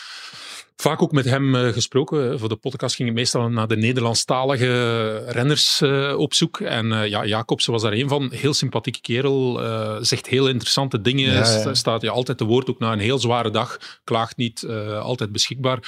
vaak 0.81 1.03
ook 1.03 1.13
met 1.13 1.25
hem 1.25 1.55
eh, 1.55 1.73
gesproken. 1.73 2.39
Voor 2.39 2.49
de 2.49 2.57
podcast 2.57 2.95
ging 2.95 3.09
ik 3.09 3.15
meestal 3.15 3.49
naar 3.49 3.69
de 3.69 3.77
Nederlandstalige 3.77 5.17
renners 5.27 5.81
eh, 5.81 6.15
op 6.19 6.35
zoek. 6.35 6.61
En 6.61 6.93
eh, 6.93 7.09
ja, 7.09 7.25
Jacobsen 7.27 7.73
was 7.73 7.83
daar 7.83 7.93
een 7.93 8.09
van. 8.09 8.33
Heel 8.33 8.55
sympathieke 8.55 9.01
kerel, 9.01 9.63
eh, 9.63 9.97
zegt 10.01 10.27
heel 10.27 10.49
interessante 10.49 11.01
dingen. 11.01 11.33
Ja, 11.33 11.39
ja. 11.39 11.45
Sta- 11.45 11.75
Staat 11.75 12.03
je 12.03 12.11
altijd 12.11 12.39
te 12.39 12.45
woord, 12.45 12.71
ook 12.71 12.79
na 12.79 12.93
een 12.93 12.99
heel 12.99 13.19
zware 13.19 13.51
dag. 13.51 13.77
Klaagt 14.05 14.37
niet, 14.37 14.63
eh, 14.63 14.99
altijd 15.01 15.33
beschikbaar. 15.33 15.79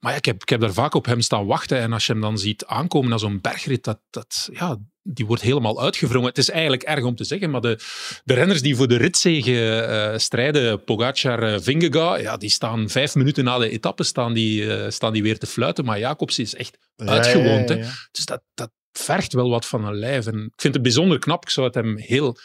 Maar 0.00 0.10
ja, 0.12 0.18
ik, 0.18 0.24
heb, 0.24 0.42
ik 0.42 0.48
heb 0.48 0.60
daar 0.60 0.72
vaak 0.72 0.94
op 0.94 1.06
hem 1.06 1.20
staan 1.20 1.46
wachten. 1.46 1.78
En 1.78 1.92
als 1.92 2.06
je 2.06 2.12
hem 2.12 2.20
dan 2.20 2.38
ziet 2.38 2.66
aankomen 2.66 3.10
naar 3.10 3.18
zo'n 3.18 3.40
bergrit, 3.40 3.84
dat, 3.84 3.98
dat, 4.10 4.48
ja, 4.52 4.76
die 5.02 5.26
wordt 5.26 5.42
helemaal 5.42 5.82
uitgewrongen. 5.82 6.28
Het 6.28 6.38
is 6.38 6.50
eigenlijk 6.50 6.82
erg 6.82 7.04
om 7.04 7.16
te 7.16 7.24
zeggen, 7.24 7.50
maar 7.50 7.60
de, 7.60 7.78
de 8.24 8.34
renners 8.34 8.62
die 8.62 8.76
voor 8.76 8.88
de 8.88 8.96
ritzege 8.96 9.80
eh, 9.80 10.18
strijden, 10.18 10.84
Pogacar, 10.84 11.42
eh, 11.42 11.60
Vingegaard, 11.60 12.20
ja, 12.22 12.36
die 12.36 12.50
staan 12.50 12.88
vijf 12.88 13.14
minuten 13.14 13.44
na 13.44 13.58
de 13.58 13.70
etappe 13.70 14.02
staan 14.02 14.32
die, 14.32 14.74
eh, 14.76 14.90
staan 14.90 15.12
die 15.12 15.22
weer 15.22 15.38
te 15.38 15.46
fluiten. 15.46 15.84
Maar 15.84 15.98
Jacobs 15.98 16.38
is 16.38 16.54
echt 16.54 16.78
uitgewoond. 16.96 17.68
ja, 17.68 17.74
Hè? 17.74 17.80
ja, 17.80 17.86
ja. 17.86 17.92
Dus 18.10 18.24
dat, 18.24 18.42
dat 18.54 18.70
vergt 18.92 19.32
wel 19.32 19.50
wat 19.50 19.66
van 19.66 19.84
een 19.84 19.96
lijf. 19.98 20.26
En 20.26 20.44
ik 20.44 20.60
vind 20.60 20.74
het 20.74 20.82
bijzonder 20.82 21.18
knap. 21.18 21.42
Ik 21.42 21.50
zou 21.50 21.66
het 21.66 21.74
hem 21.74 21.96
heel 21.96 22.36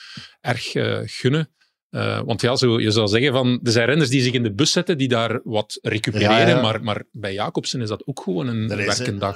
erg 0.42 0.72
gunnen. 1.06 1.56
Eh, 1.98 2.22
want 2.26 2.42
ja, 2.42 2.56
zo, 2.56 2.80
je 2.80 2.92
zou 2.92 3.08
zeggen 3.08 3.32
van, 3.32 3.60
er 3.64 3.72
zijn 3.72 3.86
renners 3.86 4.10
die 4.10 4.22
zich 4.22 4.34
in 4.34 4.44
de 4.44 4.54
bus 4.54 4.72
zetten, 4.72 4.98
die 4.98 5.08
daar 5.08 5.40
wat 5.44 5.80
recupereren. 5.82 6.40
Ja, 6.40 6.48
ja. 6.48 6.62
Maar, 6.62 6.84
maar 6.84 7.04
bij 7.12 7.34
Jacobsen 7.34 7.82
is 7.82 7.90
dat 7.90 8.08
ook 8.08 8.22
gewoon 8.22 8.48
een 8.48 8.72
Er 8.72 8.80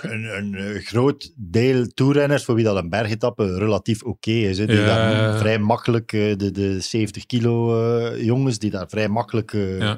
een, 0.04 0.38
een, 0.38 0.54
een 0.54 0.82
groot 0.82 1.32
deel 1.36 1.88
toerrenners 1.88 2.44
voor 2.44 2.56
wie 2.56 2.64
dat 2.64 2.76
een 2.76 2.90
bergetappe 2.90 3.58
relatief 3.58 4.04
oké 4.04 4.32
is. 4.32 4.58
Hè, 4.58 4.66
die 4.66 4.76
Ja. 4.76 4.86
daar 4.86 5.38
vrij 5.38 5.60
makkelijk, 5.60 6.14
eh, 6.14 6.38
de, 6.38 6.52
de 6.52 6.80
70 6.80 7.26
kilo 7.26 7.84
eh, 7.84 8.24
jongens, 8.24 8.60
die 8.60 8.70
daar 8.72 8.90
vrij 8.90 9.08
makkelijk 9.08 9.54
eh, 9.54 9.94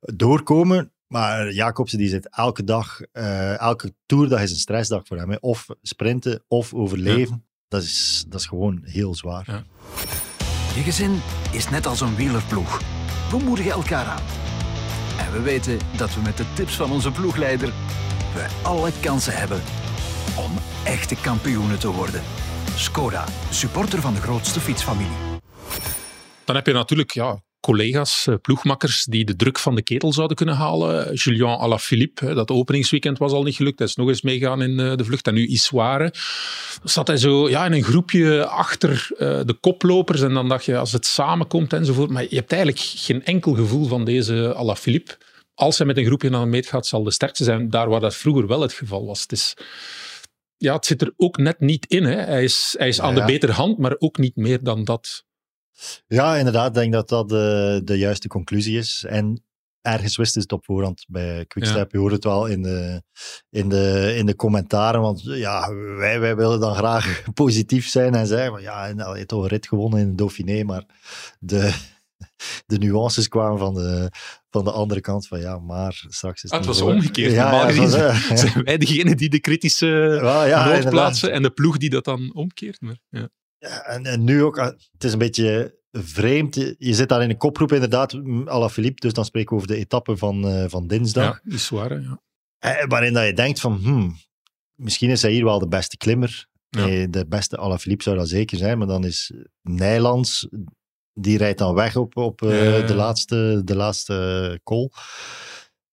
doorkomen. 0.00 0.90
Maar 1.06 1.52
Jacobsen 1.52 1.98
die 1.98 2.08
zit 2.08 2.28
elke 2.30 2.64
dag, 2.64 3.00
eh, 3.12 3.58
elke 3.60 3.94
toerdag 4.06 4.42
is 4.42 4.50
een 4.50 4.56
stressdag 4.56 5.06
voor 5.06 5.16
hem. 5.16 5.30
Hè. 5.30 5.36
Of 5.40 5.66
sprinten, 5.82 6.44
of 6.48 6.74
overleven. 6.74 7.44
Dat, 7.68 7.82
is, 7.82 8.24
dat 8.28 8.40
is 8.40 8.46
gewoon 8.46 8.80
heel 8.82 9.14
zwaar. 9.14 9.64
Je 10.76 10.82
gezin 10.82 11.22
is 11.52 11.68
net 11.68 11.86
als 11.86 12.00
een 12.00 12.16
wielerploeg. 12.16 12.80
We 13.30 13.38
moedigen 13.44 13.72
elkaar 13.72 14.06
aan. 14.06 14.22
En 15.18 15.32
we 15.32 15.40
weten 15.40 15.78
dat 15.96 16.14
we 16.14 16.20
met 16.20 16.36
de 16.36 16.44
tips 16.54 16.76
van 16.76 16.90
onze 16.90 17.10
ploegleider 17.10 17.72
we 18.34 18.46
alle 18.62 18.90
kansen 19.00 19.36
hebben 19.36 19.62
om 20.36 20.52
echte 20.84 21.16
kampioenen 21.16 21.78
te 21.78 21.92
worden. 21.92 22.22
Skoda, 22.74 23.24
supporter 23.50 24.00
van 24.00 24.14
de 24.14 24.20
grootste 24.20 24.60
fietsfamilie. 24.60 25.16
Dan 26.44 26.56
heb 26.56 26.66
je 26.66 26.72
natuurlijk 26.72 27.10
ja, 27.10 27.40
collega's, 27.60 28.26
eh, 28.26 28.34
ploegmakkers 28.42 29.04
die 29.04 29.24
de 29.24 29.36
druk 29.36 29.58
van 29.58 29.74
de 29.74 29.82
ketel 29.82 30.12
zouden 30.12 30.36
kunnen 30.36 30.54
halen. 30.54 31.14
Julien 31.14 31.46
Alaphilippe, 31.46 32.34
dat 32.34 32.50
openingsweekend 32.50 33.18
was 33.18 33.32
al 33.32 33.42
niet 33.42 33.56
gelukt. 33.56 33.78
Hij 33.78 33.88
is 33.88 33.94
nog 33.96 34.08
eens 34.08 34.22
meegaan 34.22 34.62
in 34.62 34.80
eh, 34.80 34.96
de 34.96 35.04
vlucht. 35.04 35.26
En 35.26 35.34
nu. 35.34 35.58
Dan 35.70 36.10
zat 36.84 37.06
hij 37.06 37.16
zo 37.16 37.48
ja, 37.48 37.64
in 37.66 37.72
een 37.72 37.82
groepje 37.82 38.46
achter 38.46 39.08
eh, 39.18 39.40
de 39.44 39.56
koplopers. 39.60 40.20
En 40.20 40.34
dan 40.34 40.48
dacht 40.48 40.64
je, 40.64 40.76
als 40.78 40.92
het 40.92 41.06
samenkomt 41.06 41.72
enzovoort. 41.72 42.10
Maar 42.10 42.22
je 42.28 42.36
hebt 42.36 42.52
eigenlijk 42.52 42.82
geen 42.82 43.24
enkel 43.24 43.54
gevoel 43.54 43.86
van 43.86 44.04
deze 44.04 44.54
Alaphilippe. 44.54 45.18
Als 45.54 45.78
hij 45.78 45.86
met 45.86 45.96
een 45.96 46.04
groepje 46.04 46.30
naar 46.30 46.40
de 46.40 46.46
meet 46.46 46.66
gaat, 46.66 46.86
zal 46.86 47.02
de 47.02 47.10
sterkste 47.10 47.44
zijn. 47.44 47.70
Daar 47.70 47.88
waar 47.88 48.00
dat 48.00 48.14
vroeger 48.14 48.46
wel 48.46 48.60
het 48.60 48.72
geval 48.72 49.06
was. 49.06 49.22
Het 49.22 49.32
is... 49.32 49.54
Ja, 50.56 50.74
het 50.74 50.86
zit 50.86 51.02
er 51.02 51.12
ook 51.16 51.36
net 51.36 51.60
niet 51.60 51.86
in. 51.86 52.04
Hè. 52.04 52.16
Hij 52.16 52.44
is, 52.44 52.74
hij 52.78 52.88
is 52.88 53.00
aan 53.00 53.14
Ja. 53.14 53.20
de 53.20 53.32
betere 53.32 53.52
hand, 53.52 53.78
maar 53.78 53.94
ook 53.98 54.18
niet 54.18 54.36
meer 54.36 54.62
dan 54.62 54.84
dat. 54.84 55.24
Ja, 56.06 56.36
inderdaad. 56.36 56.68
Ik 56.68 56.74
denk 56.74 56.92
dat 56.92 57.08
dat 57.08 57.28
de, 57.28 57.80
de 57.84 57.98
juiste 57.98 58.28
conclusie 58.28 58.78
is. 58.78 59.04
En 59.08 59.44
ergens 59.86 60.16
wist 60.16 60.34
het 60.34 60.52
op 60.52 60.64
voorhand 60.64 61.04
bij 61.08 61.44
Quickstep. 61.46 61.92
Je 61.92 61.98
hoort 61.98 62.12
het 62.12 62.24
wel 62.24 62.46
in 62.46 62.62
de, 62.62 63.02
in 63.50 63.68
de, 63.68 64.14
in 64.16 64.26
de 64.26 64.36
commentaren. 64.36 65.00
Want 65.00 65.22
ja, 65.22 65.74
wij, 65.74 66.20
wij 66.20 66.36
willen 66.36 66.60
dan 66.60 66.74
graag 66.74 67.22
positief 67.34 67.88
zijn 67.88 68.14
en 68.14 68.26
zeggen 68.26 68.50
van 68.50 68.62
ja, 68.62 68.92
nou, 68.92 69.10
je 69.10 69.16
hebt 69.16 69.28
toch 69.28 69.42
een 69.42 69.48
rit 69.48 69.68
gewonnen 69.68 70.00
in 70.00 70.08
de 70.08 70.14
Dauphiné. 70.14 70.62
Maar 70.64 70.84
de, 71.38 71.74
de 72.66 72.78
nuances 72.78 73.28
kwamen 73.28 73.58
van 73.58 73.74
de, 73.74 74.10
van 74.50 74.64
de 74.64 74.70
andere 74.70 75.00
kant 75.00 75.26
van 75.26 75.40
ja, 75.40 75.58
maar 75.58 76.04
straks 76.08 76.44
is 76.44 76.50
Ah, 76.50 76.58
het 76.58 76.68
niet 76.68 76.78
was 76.78 76.88
omgekeerd. 76.88 77.32
Ja, 77.32 77.42
Normaal 77.42 77.60
ja, 77.60 77.66
gezien 77.66 78.00
het 78.00 78.30
eh, 78.30 78.36
zijn 78.36 78.64
wij 78.64 78.78
degene 78.78 79.14
die 79.14 79.28
de 79.28 79.40
kritische 79.40 79.86
ja, 80.46 80.68
noot 80.68 80.90
plaatsen 80.90 81.32
en 81.32 81.42
de 81.42 81.50
ploeg 81.50 81.76
die 81.76 81.90
dat 81.90 82.04
dan 82.04 82.34
omkeert. 82.34 82.80
Maar, 82.80 82.98
ja. 83.58 83.82
En, 83.84 84.06
en 84.06 84.24
nu 84.24 84.42
ook, 84.42 84.58
ah, 84.58 84.66
het 84.92 85.04
is 85.04 85.12
een 85.12 85.18
beetje 85.18 85.78
vreemd. 85.92 86.54
Je 86.78 86.94
zit 86.94 87.08
daar 87.08 87.22
in 87.22 87.30
een 87.30 87.36
kopgroep 87.36 87.72
inderdaad, 87.72 88.14
Alaphilippe, 88.44 89.00
dus 89.00 89.12
dan 89.12 89.24
spreken 89.24 89.50
we 89.50 89.56
over 89.56 89.68
de 89.68 89.76
etappe 89.76 90.16
van, 90.16 90.48
eh, 90.48 90.64
van 90.68 90.86
dinsdag. 90.86 91.24
ja, 91.24 91.50
die 91.50 91.58
zware. 91.58 92.00
Ja. 92.00 92.20
Eh, 92.58 92.84
waarin 92.88 93.12
dat 93.12 93.26
je 93.26 93.32
denkt 93.32 93.60
van, 93.60 93.78
hmm, 93.82 94.16
misschien 94.74 95.10
is 95.10 95.22
hij 95.22 95.32
hier 95.32 95.44
wel 95.44 95.58
de 95.58 95.68
beste 95.68 95.96
klimmer. 95.96 96.46
Ja. 96.68 96.88
Eh, 96.88 97.06
de 97.10 97.26
beste 97.26 97.56
Alaphilippe 97.56 98.02
zou 98.02 98.16
dat 98.16 98.28
zeker 98.28 98.58
zijn, 98.58 98.78
maar 98.78 98.86
dan 98.86 99.04
is 99.04 99.32
Nijlands, 99.62 100.48
die 101.12 101.38
rijdt 101.38 101.58
dan 101.58 101.74
weg 101.74 101.96
op, 101.96 102.16
op 102.16 102.40
Ja, 102.40 102.80
de 102.80 102.94
laatste, 102.94 103.60
de 103.64 103.76
laatste 103.76 104.60
call. 104.64 104.90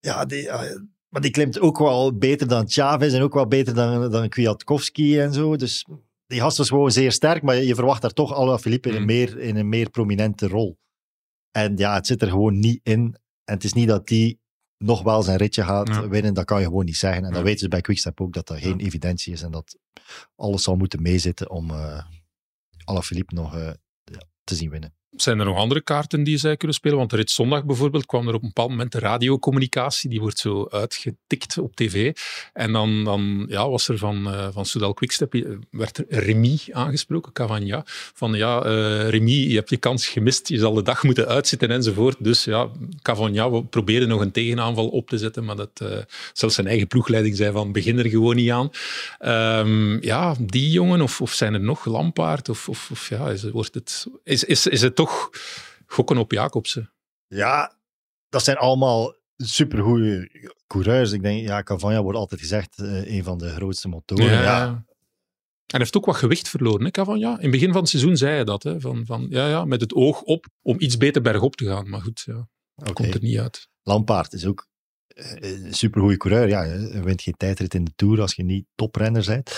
Ja, 0.00 0.24
die, 0.24 0.48
eh, 0.48 0.80
maar 1.08 1.20
die 1.20 1.30
klimt 1.30 1.60
ook 1.60 1.78
wel 1.78 2.16
beter 2.16 2.48
dan 2.48 2.68
Chavez 2.68 3.14
en 3.14 3.22
ook 3.22 3.34
wel 3.34 3.46
beter 3.46 3.74
dan, 3.74 4.10
dan 4.10 4.28
Kwiatkowski 4.28 5.18
en 5.18 5.32
zo. 5.32 5.56
Dus 5.56 5.86
die 6.34 6.42
gast 6.42 6.56
was 6.58 6.68
gewoon 6.68 6.90
zeer 6.90 7.12
sterk, 7.12 7.42
maar 7.42 7.56
je 7.56 7.74
verwacht 7.74 8.02
daar 8.02 8.12
toch 8.12 8.32
Alaphilippe 8.34 8.88
in, 8.88 8.94
een 8.94 9.00
Mm. 9.00 9.06
meer, 9.06 9.38
in 9.38 9.56
een 9.56 9.68
meer 9.68 9.90
prominente 9.90 10.48
rol. 10.48 10.78
En 11.50 11.76
ja, 11.76 11.94
het 11.94 12.06
zit 12.06 12.22
er 12.22 12.28
gewoon 12.28 12.58
niet 12.58 12.80
in. 12.82 13.00
En 13.44 13.54
het 13.54 13.64
is 13.64 13.72
niet 13.72 13.88
dat 13.88 14.06
die 14.06 14.40
nog 14.78 15.02
wel 15.02 15.22
zijn 15.22 15.36
ritje 15.36 15.62
gaat 15.64 15.88
Ja. 15.88 16.08
winnen, 16.08 16.34
dat 16.34 16.44
kan 16.44 16.60
je 16.60 16.66
gewoon 16.66 16.84
niet 16.84 16.96
zeggen. 16.96 17.22
En 17.22 17.28
Ja. 17.28 17.34
dan 17.34 17.44
weten 17.44 17.60
ze 17.60 17.68
bij 17.68 17.80
Quickstep 17.80 18.20
ook 18.20 18.32
dat 18.32 18.46
dat 18.46 18.58
geen 18.58 18.78
Ja. 18.78 18.84
evidentie 18.84 19.32
is 19.32 19.42
en 19.42 19.50
dat 19.50 19.78
alles 20.36 20.62
zal 20.62 20.76
moeten 20.76 21.02
meezitten 21.02 21.50
om 21.50 21.70
eh 21.70 22.04
Alaphilippe 22.84 23.34
nog 23.34 23.56
eh, 23.56 23.70
te 24.44 24.54
zien 24.54 24.70
winnen. 24.70 24.94
Zijn 25.16 25.38
er 25.38 25.44
nog 25.44 25.56
andere 25.56 25.80
kaarten 25.80 26.24
die 26.24 26.36
zij 26.36 26.56
kunnen 26.56 26.76
spelen? 26.76 26.98
Want 26.98 27.12
rit 27.12 27.30
zondag 27.30 27.64
bijvoorbeeld 27.64 28.06
kwam 28.06 28.28
er 28.28 28.34
op 28.34 28.42
een 28.42 28.48
bepaald 28.48 28.70
moment 28.70 28.92
de 28.92 28.98
radiocommunicatie, 28.98 30.10
die 30.10 30.20
wordt 30.20 30.38
zo 30.38 30.66
uitgetikt 30.70 31.58
op 31.58 31.76
tv. 31.76 32.16
En 32.52 32.72
dan, 32.72 33.04
dan 33.04 33.46
ja, 33.48 33.68
was 33.68 33.88
er 33.88 33.98
van, 33.98 34.26
uh, 34.26 34.48
van 34.52 34.64
Soudal 34.64 34.94
Quickstep, 34.94 35.34
eh, 35.34 35.42
werd 35.70 35.98
er 35.98 36.04
Remy 36.08 36.58
aangesproken, 36.70 37.32
Cavagna, 37.32 37.82
van 38.14 38.32
ja, 38.32 38.66
uh, 38.66 39.08
Remy, 39.08 39.30
je 39.30 39.54
hebt 39.54 39.70
je 39.70 39.76
kans 39.76 40.06
gemist, 40.06 40.48
je 40.48 40.58
zal 40.58 40.74
de 40.74 40.82
dag 40.82 41.02
moeten 41.02 41.26
uitzitten 41.26 41.70
enzovoort. 41.70 42.16
Dus 42.20 42.44
ja, 42.44 42.68
Cavagna, 43.02 43.50
we 43.50 43.64
proberen 43.64 44.08
nog 44.08 44.20
een 44.20 44.32
tegenaanval 44.32 44.88
op 44.88 45.08
te 45.08 45.18
zetten, 45.18 45.44
maar 45.44 45.56
dat, 45.56 45.84
zelfs 46.32 46.54
zijn 46.54 46.66
eigen 46.66 46.86
ploegleiding 46.86 47.36
zei 47.36 47.52
van, 47.52 47.72
begin 47.72 47.98
er 47.98 48.08
gewoon 48.08 48.36
niet 48.36 48.50
aan. 48.50 48.70
Um, 49.60 50.02
ja, 50.02 50.34
die 50.40 50.70
jongen, 50.70 51.00
of, 51.00 51.20
of 51.20 51.32
zijn 51.32 51.54
er 51.54 51.60
nog 51.60 51.84
Lampaard, 51.84 52.48
of, 52.48 52.68
of, 52.68 52.88
of 52.90 53.08
ja, 53.08 53.30
is, 53.30 53.42
wordt 53.42 53.74
het, 53.74 54.06
is, 54.24 54.44
is, 54.44 54.66
is 54.66 54.80
het 54.80 54.94
toch 54.94 55.03
toch 55.04 55.30
gokken 55.86 56.18
op 56.18 56.32
Jacobsen. 56.32 56.92
Ja, 57.26 57.76
dat 58.28 58.44
zijn 58.44 58.56
allemaal 58.56 59.14
supergoeie 59.36 60.30
coureurs. 60.66 61.12
Ik 61.12 61.22
denk, 61.22 61.46
ja, 61.46 61.62
Cavagna 61.62 62.02
wordt 62.02 62.18
altijd 62.18 62.40
gezegd 62.40 62.78
uh, 62.78 63.16
een 63.16 63.24
van 63.24 63.38
de 63.38 63.48
grootste 63.48 63.88
motoren. 63.88 64.24
Ja. 64.24 64.42
ja. 64.42 64.66
En 65.66 65.80
hij 65.80 65.80
heeft 65.80 65.96
ook 65.96 66.04
wat 66.04 66.16
gewicht 66.16 66.48
verloren, 66.48 66.84
hè, 66.84 66.90
Cavagna? 66.90 67.36
In 67.36 67.42
het 67.42 67.50
begin 67.50 67.72
van 67.72 67.80
het 67.80 67.88
seizoen 67.88 68.16
zei 68.16 68.34
hij 68.34 68.44
dat, 68.44 68.62
hè, 68.62 68.80
van, 68.80 69.06
van, 69.06 69.26
ja, 69.30 69.48
ja, 69.48 69.64
met 69.64 69.80
het 69.80 69.94
oog 69.94 70.22
op 70.22 70.46
om 70.62 70.76
iets 70.80 70.96
beter 70.96 71.22
bergop 71.22 71.56
te 71.56 71.64
gaan. 71.64 71.88
Maar 71.88 72.00
goed, 72.00 72.22
ja, 72.26 72.48
okay. 72.74 72.92
komt 72.92 73.14
er 73.14 73.22
niet 73.22 73.38
uit. 73.38 73.68
Lampaard 73.82 74.32
is 74.32 74.46
ook 74.46 74.68
een 75.14 75.74
supergoeie 75.74 76.16
coureur. 76.16 76.48
Ja, 76.48 76.62
je 76.62 77.02
wint 77.02 77.22
geen 77.22 77.36
tijdrit 77.36 77.74
in 77.74 77.84
de 77.84 77.92
Tour 77.96 78.20
als 78.20 78.34
je 78.34 78.44
niet 78.44 78.66
toprenner 78.74 79.24
bent. 79.26 79.52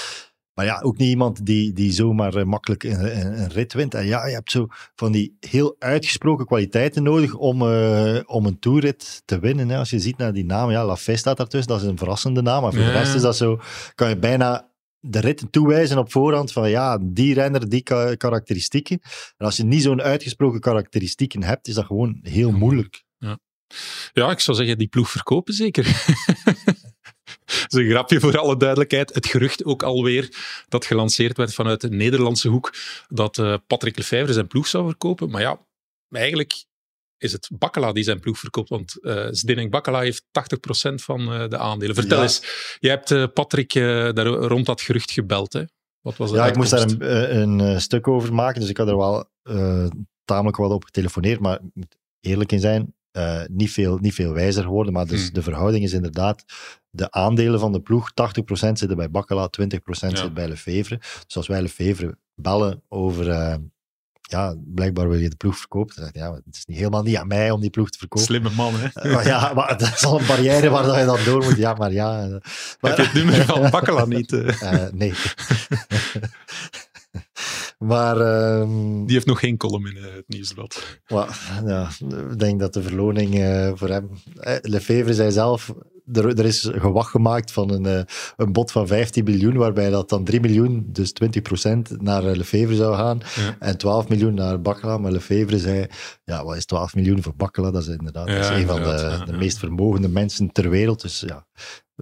Maar 0.57 0.65
ja, 0.65 0.81
ook 0.81 0.97
niet 0.97 1.09
iemand 1.09 1.47
die, 1.47 1.73
die 1.73 1.93
zomaar 1.93 2.37
uh, 2.37 2.45
makkelijk 2.45 2.85
een, 2.85 3.21
een, 3.21 3.41
een, 3.41 3.49
rit 3.49 3.73
wint. 3.73 3.95
En 3.95 4.07
ja, 4.07 4.27
je 4.27 4.35
hebt 4.35 4.51
zo 4.51 4.67
van 4.95 5.13
die 5.13 5.37
heel 5.41 5.77
uitgesproken 5.79 6.47
kwaliteiten 6.47 7.03
nodig 7.03 7.35
om, 7.35 7.63
uh, 7.63 8.21
om 8.27 8.47
een 8.47 8.59
toerrit 8.59 9.23
te 9.25 9.39
winnen. 9.39 9.69
Hè. 9.69 9.79
Als 9.79 9.91
je 9.91 9.99
ziet 9.99 10.17
naar 10.17 10.33
die 10.33 10.45
naam, 10.45 10.71
ja, 10.71 10.85
Lafay 10.85 11.17
staat 11.17 11.37
daartussen, 11.37 11.73
dat 11.73 11.83
is 11.83 11.89
een 11.89 11.99
verrassende 11.99 12.43
naam. 12.43 12.63
Maar 12.63 12.73
voor 12.73 12.81
ja. 12.81 12.87
de 12.87 12.99
rest 12.99 13.15
is 13.15 13.23
dat 13.23 13.37
zo, 13.37 13.61
kan 13.95 14.09
je 14.09 14.19
bijna 14.19 14.71
de 15.01 15.21
rit 15.21 15.47
toewijzen 15.51 15.99
op 15.99 16.13
voorhand 16.13 16.53
van 16.53 16.71
ja, 16.71 16.99
die 17.03 17.35
renner, 17.35 17.69
die 17.69 17.83
karakteristieken. 18.17 19.01
En 19.37 19.47
als 19.47 19.57
je 19.57 19.65
niet 19.65 19.83
zo'n 19.83 20.03
uitgesproken 20.03 20.61
karakteristieken 20.61 21.43
hebt, 21.43 21.69
is 21.69 21.75
dat 21.75 21.85
gewoon 21.85 22.19
heel 22.23 22.53
moeilijk. 22.53 23.05
Ja. 23.19 23.39
ja, 24.13 24.31
ik 24.31 24.41
zou 24.41 24.57
zeggen, 24.57 24.79
die 24.79 24.89
ploeg 24.89 25.11
verkopen 25.11 25.55
zeker. 25.55 25.85
Dat 27.47 27.67
is 27.69 27.79
een 27.79 27.91
grapje 27.91 28.21
voor 28.21 28.39
alle 28.39 28.57
duidelijkheid. 28.57 29.15
Het 29.15 29.27
gerucht 29.27 29.65
ook 29.65 29.83
alweer 29.83 30.29
dat 30.69 30.85
gelanceerd 30.85 31.37
werd 31.37 31.55
vanuit 31.55 31.81
de 31.81 31.91
Nederlandse 31.91 32.49
hoek 32.49 32.75
dat 33.09 33.39
uh, 33.39 33.55
Patrick 33.67 33.97
Lefevre 33.97 34.33
zijn 34.33 34.47
ploeg 34.47 34.67
zou 34.67 34.87
verkopen. 34.87 35.31
Maar 35.31 35.41
ja, 35.41 35.61
eigenlijk 36.11 36.65
is 37.19 37.33
het 37.33 37.49
Bakkela 37.53 37.93
die 37.93 38.05
zijn 38.05 38.21
ploeg 38.21 38.39
verkoopt. 38.39 38.69
Want 38.69 38.97
uh, 39.01 39.27
Zdenek 39.31 39.71
Bakkela 39.71 40.01
heeft 40.01 40.23
80% 40.91 40.95
van 40.95 41.33
uh, 41.33 41.49
de 41.49 41.59
aandelen. 41.59 41.95
Vertel 41.95 42.17
ja. 42.17 42.23
eens, 42.23 42.43
jij 42.79 42.91
hebt 42.91 43.11
uh, 43.11 43.25
Patrick 43.35 43.73
daar 43.73 44.27
rond 44.27 44.67
dat 44.67 44.81
gerucht 44.81 45.11
gebeld. 45.11 45.53
Hè? 45.53 45.63
Wat 46.01 46.17
was 46.17 46.31
ja, 46.31 46.43
uitkomst? 46.43 46.73
ik 46.73 46.79
moest 46.79 46.99
daar 46.99 47.31
een, 47.31 47.59
een 47.59 47.81
stuk 47.81 48.09
over 48.09 48.35
maken. 48.35 48.61
Dus 48.61 48.71
ik 48.71 48.77
had 48.77 48.89
er 48.89 48.97
wel 48.97 49.31
tamelijk 50.25 50.57
wat 50.57 50.71
op 50.71 50.85
getelefoneerd. 50.85 51.41
Maar 51.41 51.55
ik 51.55 51.71
moet 51.75 51.97
eerlijk 52.21 52.53
in 52.53 52.61
zijn, 52.61 52.95
uh, 53.17 53.41
niet, 53.49 53.71
veel, 53.71 53.99
niet 53.99 54.15
veel 54.15 54.33
wijzer 54.33 54.63
geworden. 54.63 54.93
Maar 54.93 55.07
dus 55.07 55.23
hmm. 55.23 55.33
de 55.33 55.43
verhouding 55.43 55.85
is 55.85 55.93
inderdaad 55.93 56.45
de 56.91 57.11
aandelen 57.11 57.61
van 57.61 57.73
de 57.73 57.81
ploeg. 57.81 58.11
80% 58.11 58.13
zitten 58.51 58.97
bij 58.97 59.11
Bakkela, 59.11 59.51
20% 59.61 59.75
ja. 59.87 60.17
zit 60.17 60.35
bij 60.35 60.49
Lefevre. 60.49 60.99
Dus 61.27 61.37
als 61.37 61.47
wij 61.47 61.63
Lefevre 61.63 62.19
bellen 62.35 62.83
over... 62.89 63.29
Uh, 63.29 63.55
ja, 64.29 64.55
blijkbaar 64.65 65.09
wil 65.09 65.19
je 65.19 65.29
de 65.29 65.37
ploeg 65.37 65.59
verkopen. 65.59 65.95
Dan 65.97 66.05
zeg 66.05 66.13
je, 66.13 66.19
ja, 66.19 66.35
het 66.35 66.55
is 66.55 66.65
niet, 66.65 66.77
helemaal 66.77 67.03
niet 67.03 67.17
aan 67.17 67.27
mij 67.27 67.51
om 67.51 67.61
die 67.61 67.71
ploeg 67.71 67.91
te 67.91 67.99
verkopen. 67.99 68.27
Slimme 68.27 68.51
man, 68.51 68.75
hè? 68.77 69.07
Uh, 69.11 69.25
ja, 69.25 69.53
maar 69.55 69.79
dat 69.79 69.93
is 69.95 70.05
al 70.05 70.21
een 70.21 70.27
barrière 70.27 70.69
waar 70.69 70.99
je 70.99 71.05
dan 71.05 71.25
door 71.25 71.45
moet. 71.45 71.57
Ja, 71.57 71.75
maar 71.75 71.93
ja. 71.93 72.27
Maar, 72.81 72.97
Heb 72.97 72.97
je 72.97 73.03
het 73.03 73.13
nummer 73.13 73.45
van 73.45 73.71
Bakkela 73.71 74.05
niet? 74.05 74.31
nee. 74.93 75.13
Maar, 77.79 78.17
um, 78.61 79.05
Die 79.05 79.15
heeft 79.15 79.27
nog 79.27 79.39
geen 79.39 79.57
column 79.57 79.87
in 79.87 79.97
uh, 79.97 80.03
het 80.03 80.25
nieuwsblad. 80.27 81.01
ja, 81.67 81.89
ik 82.31 82.39
denk 82.39 82.61
dat 82.61 82.73
de 82.73 82.83
verloning 82.83 83.35
uh, 83.35 83.71
voor 83.75 83.89
hem... 83.89 84.11
Eh, 84.35 84.57
Lefevre 84.63 85.15
zei 85.15 85.33
zelf, 85.33 85.75
er, 86.13 86.39
er 86.39 86.45
is 86.45 86.71
gewacht 86.73 87.11
gemaakt 87.11 87.53
van 87.53 87.71
een, 87.71 88.07
een 88.37 88.53
bod 88.53 88.73
van 88.73 88.87
15 88.87 89.25
miljoen, 89.25 89.57
waarbij 89.57 89.91
dat 89.91 90.09
dan 90.09 90.25
3 90.25 90.41
miljoen, 90.41 90.87
dus 90.89 91.13
20% 91.95 91.97
naar 91.99 92.23
Lefevre 92.23 92.75
zou 92.75 92.95
gaan, 92.95 93.21
ja. 93.37 93.57
en 93.59 93.79
12 93.79 94.09
miljoen 94.09 94.35
naar 94.35 94.61
Bakkela. 94.61 94.99
Maar 94.99 95.13
Lefevre 95.13 95.59
zei, 95.59 95.87
ja, 96.25 96.45
wat 96.45 96.57
is 96.57 96.65
12 96.65 96.95
miljoen 96.95 97.23
voor 97.23 97.37
Bakkela? 97.37 97.71
Dat 97.71 97.83
is 97.83 97.89
inderdaad 97.89 98.29
ja, 98.29 98.35
dat 98.35 98.45
is 98.45 98.61
een 98.61 98.67
van 98.67 98.83
de, 98.83 99.23
de 99.25 99.37
meest 99.37 99.59
vermogende 99.59 100.09
mensen 100.09 100.53
ter 100.53 100.71
wereld. 100.71 101.03
Dus 101.03 101.21
ja, 101.21 101.47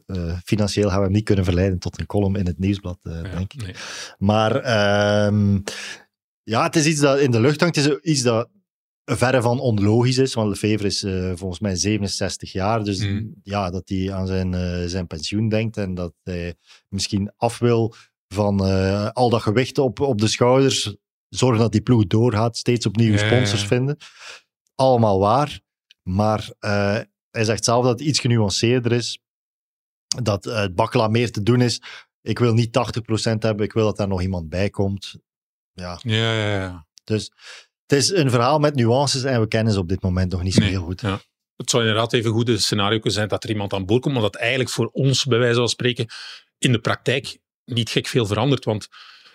uh, 0.07 0.39
financieel 0.45 0.89
gaan 0.89 0.99
we 0.99 1.05
hem 1.05 1.13
niet 1.13 1.25
kunnen 1.25 1.45
verleiden 1.45 1.79
tot 1.79 2.01
een 2.01 2.07
column 2.07 2.37
in 2.37 2.47
het 2.47 2.59
nieuwsblad, 2.59 2.99
uh, 3.03 3.23
ja, 3.23 3.23
denk 3.23 3.53
ik. 3.53 3.63
Nee. 3.63 3.75
Maar 4.19 4.55
um, 5.27 5.63
ja, 6.43 6.63
het 6.63 6.77
is 6.77 6.87
iets 6.87 7.01
dat 7.01 7.19
in 7.19 7.31
de 7.31 7.41
lucht 7.41 7.61
hangt. 7.61 7.77
Het 7.77 7.87
is 7.87 8.11
iets 8.13 8.23
dat 8.23 8.49
verre 9.05 9.43
van 9.43 9.61
onlogisch 9.61 10.19
is, 10.19 10.35
want 10.35 10.49
Lefevre 10.49 10.87
is 10.87 11.03
uh, 11.03 11.33
volgens 11.35 11.61
mij 11.61 11.77
67 11.77 12.53
jaar. 12.53 12.85
Dus 12.85 13.07
mm. 13.07 13.35
ja, 13.43 13.71
dat 13.71 13.89
hij 13.89 14.13
aan 14.13 14.27
zijn, 14.27 14.55
zijn 14.89 15.07
pensioen 15.07 15.49
denkt 15.49 15.77
en 15.77 15.95
dat 15.95 16.15
hij 16.23 16.55
misschien 16.89 17.33
af 17.37 17.59
wil 17.59 17.95
van 18.29 18.61
al 19.13 19.31
dat 19.31 19.43
gewicht 19.43 19.79
op, 19.79 20.01
op 20.01 20.21
de 20.21 20.29
schouders. 20.29 20.97
Zorgen 21.29 21.59
dat 21.59 21.73
die 21.73 21.83
ploeg 21.83 22.07
doorgaat, 22.07 22.57
steeds 22.57 22.87
opnieuw 22.87 23.17
sponsors 23.17 23.65
vinden. 23.65 23.97
Allemaal 24.75 25.19
waar. 25.19 25.61
Maar 26.03 26.51
hij 27.31 27.45
zegt 27.45 27.65
zelf 27.65 27.85
dat 27.85 27.99
het 27.99 28.09
iets 28.09 28.21
genuanceerder 28.21 28.93
is 28.93 29.24
dat 30.23 30.47
uh, 30.47 30.57
het 30.57 30.75
bakkela 30.75 31.09
meer 31.09 31.33
te 31.33 31.43
doen 31.43 31.61
is. 31.61 31.83
Ik 32.23 32.39
wil 32.39 32.55
niet 32.55 32.79
80% 33.31 33.33
hebben, 33.39 33.65
ik 33.65 33.73
wil 33.73 33.85
dat 33.85 33.97
daar 33.97 34.09
nog 34.09 34.23
iemand 34.23 34.49
bij 34.49 34.71
komt. 34.71 35.15
Ja. 35.73 35.99
Ja, 36.03 36.33
ja, 36.33 36.55
ja. 36.55 36.87
Dus 37.05 37.33
het 37.87 37.99
is 37.99 38.11
een 38.11 38.31
verhaal 38.31 38.59
met 38.59 38.75
nuances 38.75 39.25
en 39.25 39.41
we 39.41 39.49
kennen 39.49 39.73
ze 39.73 39.79
op 39.79 39.89
dit 39.89 40.03
moment 40.03 40.33
nog 40.33 40.43
niet 40.43 40.55
zo 40.55 40.61
nee, 40.61 40.71
heel 40.71 40.83
goed. 40.83 41.01
Ja. 41.01 41.21
Het 41.57 41.71
zou 41.71 41.83
inderdaad 41.83 42.13
even 42.13 42.31
goed 42.31 42.49
een 42.49 42.61
scenario 42.61 42.95
kunnen 42.95 43.13
zijn 43.13 43.29
dat 43.29 43.45
er 43.45 43.51
iemand 43.51 43.73
aan 43.73 43.87
boord 43.87 44.03
komt, 44.03 44.15
maar 44.15 44.23
dat 44.23 44.35
eigenlijk 44.37 44.71
voor 44.71 44.87
ons, 44.87 45.25
bij 45.25 45.39
wijze 45.39 45.59
van 45.59 45.69
spreken, 45.69 46.07
in 46.59 46.73
de 46.73 46.79
praktijk 46.79 47.39
niet 47.65 47.91
gek 47.91 48.07
veel 48.07 48.27
verandert. 48.27 48.65
Want 48.65 48.89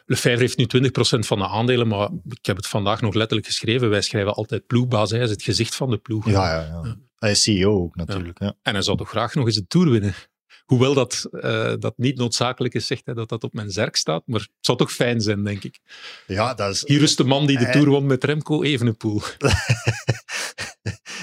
Lefebvre 0.05 0.39
heeft 0.39 0.57
nu 0.57 0.65
20% 0.65 0.89
van 1.19 1.37
de 1.37 1.47
aandelen, 1.47 1.87
maar 1.87 2.09
ik 2.29 2.45
heb 2.45 2.55
het 2.55 2.67
vandaag 2.67 3.01
nog 3.01 3.13
letterlijk 3.13 3.47
geschreven. 3.47 3.89
Wij 3.89 4.01
schrijven 4.01 4.33
altijd 4.33 4.67
ploegbaas. 4.67 5.11
Hij 5.11 5.19
is 5.19 5.29
het 5.29 5.43
gezicht 5.43 5.75
van 5.75 5.89
de 5.89 5.97
ploeg. 5.97 6.25
Ja, 6.25 6.53
ja, 6.53 6.81
ja. 6.83 6.97
Hij 7.15 7.31
is 7.31 7.43
CEO 7.43 7.81
ook 7.81 7.95
natuurlijk. 7.95 8.39
Ja. 8.39 8.55
En 8.61 8.73
hij 8.73 8.81
zou 8.81 8.97
toch 8.97 9.09
graag 9.09 9.33
nog 9.35 9.45
eens 9.45 9.55
de 9.55 9.67
Tour 9.67 9.89
winnen. 9.89 10.13
Hoewel 10.69 10.93
dat, 10.93 11.27
uh, 11.32 11.73
dat 11.79 11.93
niet 11.97 12.17
noodzakelijk 12.17 12.73
is, 12.73 12.88
zegt 12.88 13.05
hij 13.05 13.13
dat 13.13 13.29
dat 13.29 13.43
op 13.43 13.53
mijn 13.53 13.69
zerk 13.69 13.95
staat. 13.95 14.23
Maar 14.25 14.39
het 14.39 14.49
zou 14.60 14.77
toch 14.77 14.91
fijn 14.91 15.21
zijn, 15.21 15.43
denk 15.43 15.63
ik. 15.63 15.79
Ja, 16.27 16.53
dat 16.53 16.73
is... 16.73 16.84
Hier 16.86 17.01
is 17.01 17.15
de 17.15 17.23
man 17.23 17.45
die 17.45 17.58
de 17.58 17.63
hij... 17.63 17.73
Tour 17.73 17.89
won 17.89 18.05
met 18.05 18.23
Remco 18.23 18.63
Evenepoel. 18.63 19.21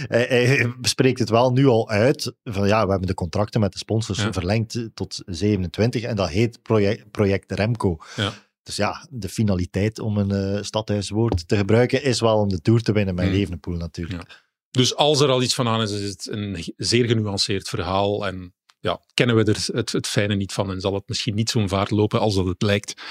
hij, 0.09 0.27
hij 0.27 0.75
bespreekt 0.79 1.19
het 1.19 1.31
wel 1.31 1.53
nu 1.53 1.67
al 1.67 1.89
uit. 1.89 2.35
Van 2.45 2.67
ja, 2.67 2.85
we 2.85 2.91
hebben 2.91 3.09
de 3.09 3.15
contracten 3.15 3.61
met 3.61 3.73
de 3.73 3.79
sponsors 3.79 4.23
ja. 4.23 4.33
verlengd 4.33 4.89
tot 4.95 5.23
27 5.27 6.03
en 6.03 6.17
dat 6.17 6.29
heet 6.29 6.63
project, 6.63 7.11
project 7.11 7.53
Remco. 7.53 7.97
Ja. 8.17 8.33
Dus 8.63 8.77
ja, 8.77 9.07
de 9.11 9.29
finaliteit 9.29 9.99
om 9.99 10.19
een 10.19 10.55
uh, 10.55 10.63
stadhuiswoord 10.63 11.49
te 11.49 11.57
gebruiken 11.57 12.03
is 12.03 12.21
wel 12.21 12.39
om 12.39 12.49
de 12.49 12.61
Tour 12.61 12.83
te 12.83 12.93
winnen 12.93 13.15
met 13.15 13.29
mm. 13.29 13.35
Evenepoel 13.35 13.77
natuurlijk. 13.77 14.29
Ja. 14.29 14.35
Dus 14.71 14.95
als 14.95 15.21
er 15.21 15.29
al 15.29 15.43
iets 15.43 15.55
van 15.55 15.69
aan 15.69 15.83
is, 15.83 15.91
is 15.91 16.09
het 16.09 16.29
een 16.31 16.73
zeer 16.77 17.05
genuanceerd 17.05 17.69
verhaal 17.69 18.27
en 18.27 18.55
ja, 18.87 19.01
kennen 19.15 19.37
we 19.37 19.45
er 19.45 19.77
het, 19.77 19.93
het 19.93 20.07
fijne 20.07 20.35
niet 20.35 20.53
van 20.53 20.71
en 20.71 20.81
zal 20.81 20.95
het 20.95 21.09
misschien 21.09 21.35
niet 21.35 21.51
zo'n 21.51 21.69
vaart 21.69 21.91
lopen 21.91 22.21
als 22.21 22.35
dat 22.35 22.47
het 22.47 22.63
lijkt. 22.63 23.03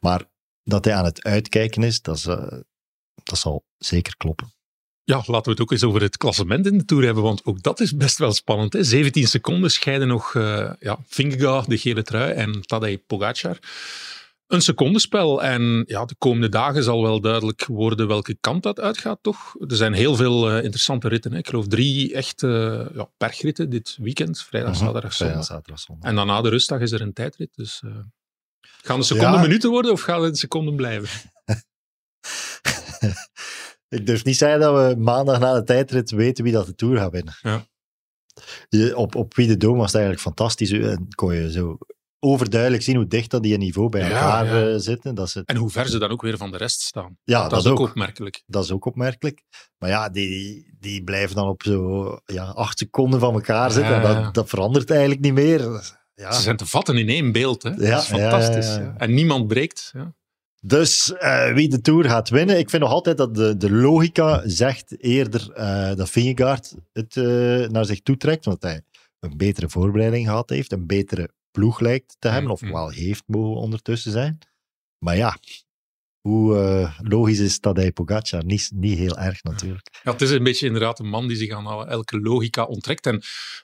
Maar 0.00 0.24
dat 0.64 0.84
hij 0.84 0.94
aan 0.94 1.04
het 1.04 1.24
uitkijken 1.24 1.82
is, 1.82 2.02
dat, 2.02 2.16
is, 2.16 2.26
uh, 2.26 2.52
dat 3.22 3.38
zal 3.38 3.64
zeker 3.78 4.16
kloppen. 4.16 4.52
Ja, 5.04 5.16
laten 5.16 5.44
we 5.44 5.50
het 5.50 5.60
ook 5.60 5.70
eens 5.72 5.84
over 5.84 6.02
het 6.02 6.16
klassement 6.16 6.66
in 6.66 6.78
de 6.78 6.84
Tour 6.84 7.04
hebben, 7.04 7.22
want 7.22 7.44
ook 7.44 7.62
dat 7.62 7.80
is 7.80 7.96
best 7.96 8.18
wel 8.18 8.32
spannend. 8.32 8.72
Hè? 8.72 8.84
17 8.84 9.26
seconden 9.26 9.70
scheiden 9.70 10.08
nog 10.08 10.34
uh, 10.34 10.72
ja, 10.80 10.98
Vingegaard, 11.06 11.68
de 11.68 11.78
gele 11.78 12.02
trui, 12.02 12.32
en 12.32 12.62
Tadej 12.62 12.98
Pogacar 12.98 13.58
een 14.50 14.60
secondenspel. 14.62 15.42
En 15.42 15.82
ja, 15.86 16.04
de 16.04 16.14
komende 16.18 16.48
dagen 16.48 16.82
zal 16.82 17.02
wel 17.02 17.20
duidelijk 17.20 17.64
worden 17.66 18.08
welke 18.08 18.36
kant 18.40 18.62
dat 18.62 18.80
uitgaat, 18.80 19.18
toch? 19.22 19.54
Er 19.68 19.76
zijn 19.76 19.92
heel 19.92 20.16
veel 20.16 20.50
uh, 20.50 20.56
interessante 20.56 21.08
ritten. 21.08 21.32
Hè. 21.32 21.38
Ik 21.38 21.48
geloof 21.48 21.66
drie 21.66 22.14
echt 22.14 22.42
uh, 22.42 22.86
ja, 22.94 23.08
pergritten 23.16 23.70
dit 23.70 23.96
weekend. 24.00 24.42
Vrijdag, 24.42 24.74
Mhm. 24.74 24.84
zaterdag, 24.84 25.12
zondag. 25.12 25.44
Zaterdag, 25.44 25.80
zondag. 25.80 26.08
En 26.10 26.14
dan 26.16 26.26
na 26.26 26.40
de 26.42 26.48
rustdag 26.48 26.80
is 26.80 26.92
er 26.92 27.00
een 27.00 27.12
tijdrit. 27.12 27.50
Dus 27.54 27.82
uh, 27.84 27.96
gaan 28.60 28.98
de 28.98 29.04
seconden 29.04 29.32
Ja. 29.32 29.40
minuten 29.40 29.70
worden 29.70 29.92
of 29.92 30.00
gaan 30.00 30.22
het 30.22 30.38
seconden 30.38 30.76
blijven? 30.76 31.08
Ik 33.88 34.06
durf 34.06 34.24
niet 34.24 34.36
zeggen 34.36 34.60
dat 34.60 34.74
we 34.94 35.00
maandag 35.00 35.38
na 35.40 35.54
de 35.54 35.62
tijdrit 35.62 36.10
weten 36.10 36.44
wie 36.44 36.52
dat 36.52 36.66
de 36.66 36.74
Tour 36.74 36.96
gaat 36.98 37.12
winnen. 37.12 37.34
Ja. 37.40 37.66
Je, 38.68 38.96
op, 38.96 39.14
op 39.14 39.34
Wie 39.34 39.46
de 39.46 39.56
Dome 39.56 39.76
was 39.76 39.92
het 39.92 39.94
eigenlijk 40.02 40.22
fantastisch. 40.24 40.70
En 40.70 41.08
kon 41.14 41.34
je 41.34 41.50
zo 41.50 41.78
overduidelijk 42.20 42.82
zien 42.82 42.96
hoe 42.96 43.06
dicht 43.06 43.30
dat 43.30 43.42
die 43.42 43.58
niveau 43.58 43.88
bij 43.88 44.02
elkaar 44.02 44.46
ja. 44.46 44.72
eh, 44.72 44.74
zitten. 44.76 45.14
Dat, 45.14 45.30
ze, 45.30 45.42
En 45.44 45.56
hoe 45.56 45.70
ver 45.70 45.88
ze 45.88 45.98
dan 45.98 46.10
ook 46.10 46.22
weer 46.22 46.36
van 46.36 46.50
de 46.50 46.56
rest 46.56 46.80
staan. 46.80 47.18
ja, 47.24 47.40
dat, 47.40 47.50
dat, 47.50 47.64
is 47.64 47.70
ook 47.70 47.80
ook. 47.80 47.88
opmerkelijk. 47.88 48.42
Dat 48.46 48.64
is 48.64 48.70
ook 48.70 48.84
opmerkelijk. 48.84 49.42
Maar 49.78 49.88
ja, 49.88 50.08
die, 50.08 50.66
die 50.78 51.04
blijven 51.04 51.36
dan 51.36 51.48
op 51.48 51.62
zo 51.62 52.18
ja, 52.24 52.44
acht 52.44 52.78
seconden 52.78 53.20
van 53.20 53.34
elkaar 53.34 53.70
zitten. 53.70 53.94
En 53.94 54.02
dat, 54.02 54.34
dat 54.34 54.48
verandert 54.48 54.90
eigenlijk 54.90 55.20
niet 55.20 55.32
meer. 55.32 55.60
Ja. 56.14 56.32
Ze 56.32 56.42
zijn 56.42 56.56
te 56.56 56.66
vatten 56.66 56.96
in 56.96 57.08
één 57.08 57.32
beeld. 57.32 57.62
Hè? 57.62 57.70
Ja, 57.70 57.76
dat 57.76 58.02
is 58.02 58.08
fantastisch. 58.08 58.78
En 58.96 59.14
niemand 59.14 59.46
breekt. 59.46 59.90
Ja. 59.94 60.14
Dus 60.62 61.12
eh, 61.12 61.52
wie 61.52 61.68
de 61.68 61.80
Tour 61.80 62.04
gaat 62.04 62.28
winnen, 62.28 62.58
ik 62.58 62.70
vind 62.70 62.82
nog 62.82 62.92
altijd 62.92 63.16
dat 63.16 63.34
de, 63.34 63.56
de 63.56 63.70
logica 63.70 64.42
zegt 64.44 65.02
eerder 65.02 65.52
eh, 65.52 65.94
dat 65.94 66.10
Vingegaard 66.10 66.74
het 66.92 67.14
naar 67.70 67.84
zich 67.84 68.00
toe 68.00 68.16
trekt, 68.16 68.46
omdat 68.46 68.62
hij 68.62 68.82
een 69.20 69.36
betere 69.36 69.68
voorbereiding 69.68 70.26
gehad 70.26 70.50
heeft, 70.50 70.72
een 70.72 70.86
betere 70.86 71.30
ploeg 71.50 71.80
lijkt 71.80 72.16
te 72.18 72.28
hebben, 72.28 72.52
of 72.52 72.60
wel 72.60 72.90
heeft 72.90 73.22
mogen 73.26 73.60
ondertussen 73.60 74.12
zijn. 74.12 74.38
Maar 74.98 75.16
ja, 75.16 75.38
hoe 76.20 76.56
eh, 76.56 76.98
logisch 77.02 77.38
is 77.38 77.58
Tadej 77.58 77.92
Pogacar? 77.92 78.44
Niet, 78.44 78.70
niet 78.74 78.98
heel 78.98 79.18
erg 79.18 79.42
natuurlijk. 79.42 79.88
Ja, 80.02 80.12
het 80.12 80.20
is 80.20 80.30
een 80.30 80.42
beetje 80.42 80.66
inderdaad 80.66 80.98
een 80.98 81.08
man 81.08 81.28
die 81.28 81.36
zich 81.36 81.50
aan 81.52 81.88
elke 81.88 82.20
logica 82.20 82.64
onttrekt. 82.64 83.06
En 83.06 83.22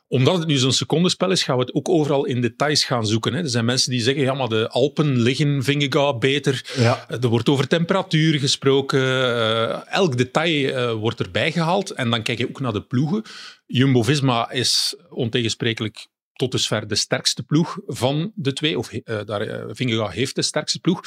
omdat 0.08 0.38
het 0.38 0.46
nu 0.46 0.56
zo'n 0.56 0.72
secondenspel 0.72 1.30
is, 1.30 1.42
gaan 1.42 1.56
we 1.56 1.62
het 1.62 1.74
ook 1.74 1.88
overal 1.88 2.24
in 2.24 2.40
details 2.40 2.84
gaan 2.84 3.06
zoeken. 3.06 3.34
Hè. 3.34 3.42
Er 3.42 3.48
zijn 3.48 3.64
mensen 3.64 3.90
die 3.90 4.00
zeggen, 4.00 4.22
ja, 4.22 4.34
maar 4.34 4.48
de 4.48 4.68
Alpen 4.68 5.20
liggen 5.20 5.62
Vingegaard 5.64 6.18
beter. 6.18 6.72
Ja, 6.76 7.08
Er 7.10 7.28
wordt 7.28 7.48
over 7.48 7.68
temperatuur 7.68 8.38
gesproken. 8.38 9.00
eh, 9.00 9.92
elk 9.94 10.16
detail 10.16 10.74
eh, 10.74 10.92
wordt 10.92 11.20
erbij 11.20 11.52
gehaald. 11.52 11.90
En 11.90 12.10
dan 12.10 12.22
kijk 12.22 12.38
je 12.38 12.48
ook 12.48 12.60
naar 12.60 12.72
de 12.72 12.82
ploegen. 12.82 13.22
Jumbo-Visma 13.66 14.50
is 14.50 14.96
ontegensprekelijk 15.10 16.06
tot 16.36 16.50
dusver 16.52 16.86
de 16.88 16.94
sterkste 16.94 17.42
ploeg 17.42 17.78
van 17.86 18.32
de 18.34 18.52
twee. 18.52 18.78
Of 18.78 18.92
eh 18.92 19.20
daar, 19.24 19.64
Vingegaard 19.74 20.12
heeft 20.14 20.34
de 20.34 20.42
sterkste 20.42 20.80
ploeg. 20.80 21.00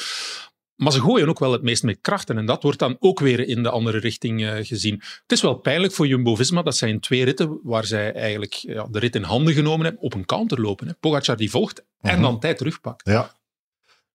Maar 0.76 0.92
ze 0.92 1.02
gooien 1.02 1.30
ook 1.30 1.40
wel 1.40 1.52
het 1.52 1.62
meest 1.62 1.84
met 1.84 1.98
krachten. 2.02 2.38
En 2.38 2.46
dat 2.46 2.64
wordt 2.64 2.80
dan 2.80 2.96
ook 3.00 3.20
weer 3.20 3.40
in 3.48 3.64
de 3.64 3.70
andere 3.70 3.98
richting 3.98 4.44
eh, 4.46 4.66
gezien. 4.66 4.94
Het 5.22 5.32
is 5.32 5.42
wel 5.42 5.56
pijnlijk 5.56 5.94
voor 5.94 6.08
Jumbo-Visma 6.08 6.62
dat 6.62 6.78
zij 6.78 6.90
in 6.90 7.00
twee 7.00 7.24
ritten, 7.26 7.60
waar 7.64 7.86
zij 7.86 8.14
eigenlijk 8.14 8.54
ja, 8.54 8.88
de 8.92 9.00
rit 9.00 9.16
in 9.16 9.24
handen 9.24 9.54
genomen 9.54 9.86
hebben, 9.86 10.02
op 10.04 10.14
een 10.14 10.26
counter 10.26 10.62
lopen. 10.62 10.88
Hè. 10.88 10.94
Pogacar 10.94 11.38
die 11.38 11.50
volgt 11.50 11.86
en 12.02 12.14
Mhm. 12.14 12.22
dan 12.22 12.40
tijd 12.40 12.58
terugpakt. 12.58 13.10
ja. 13.10 13.38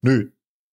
Nu, 0.01 0.21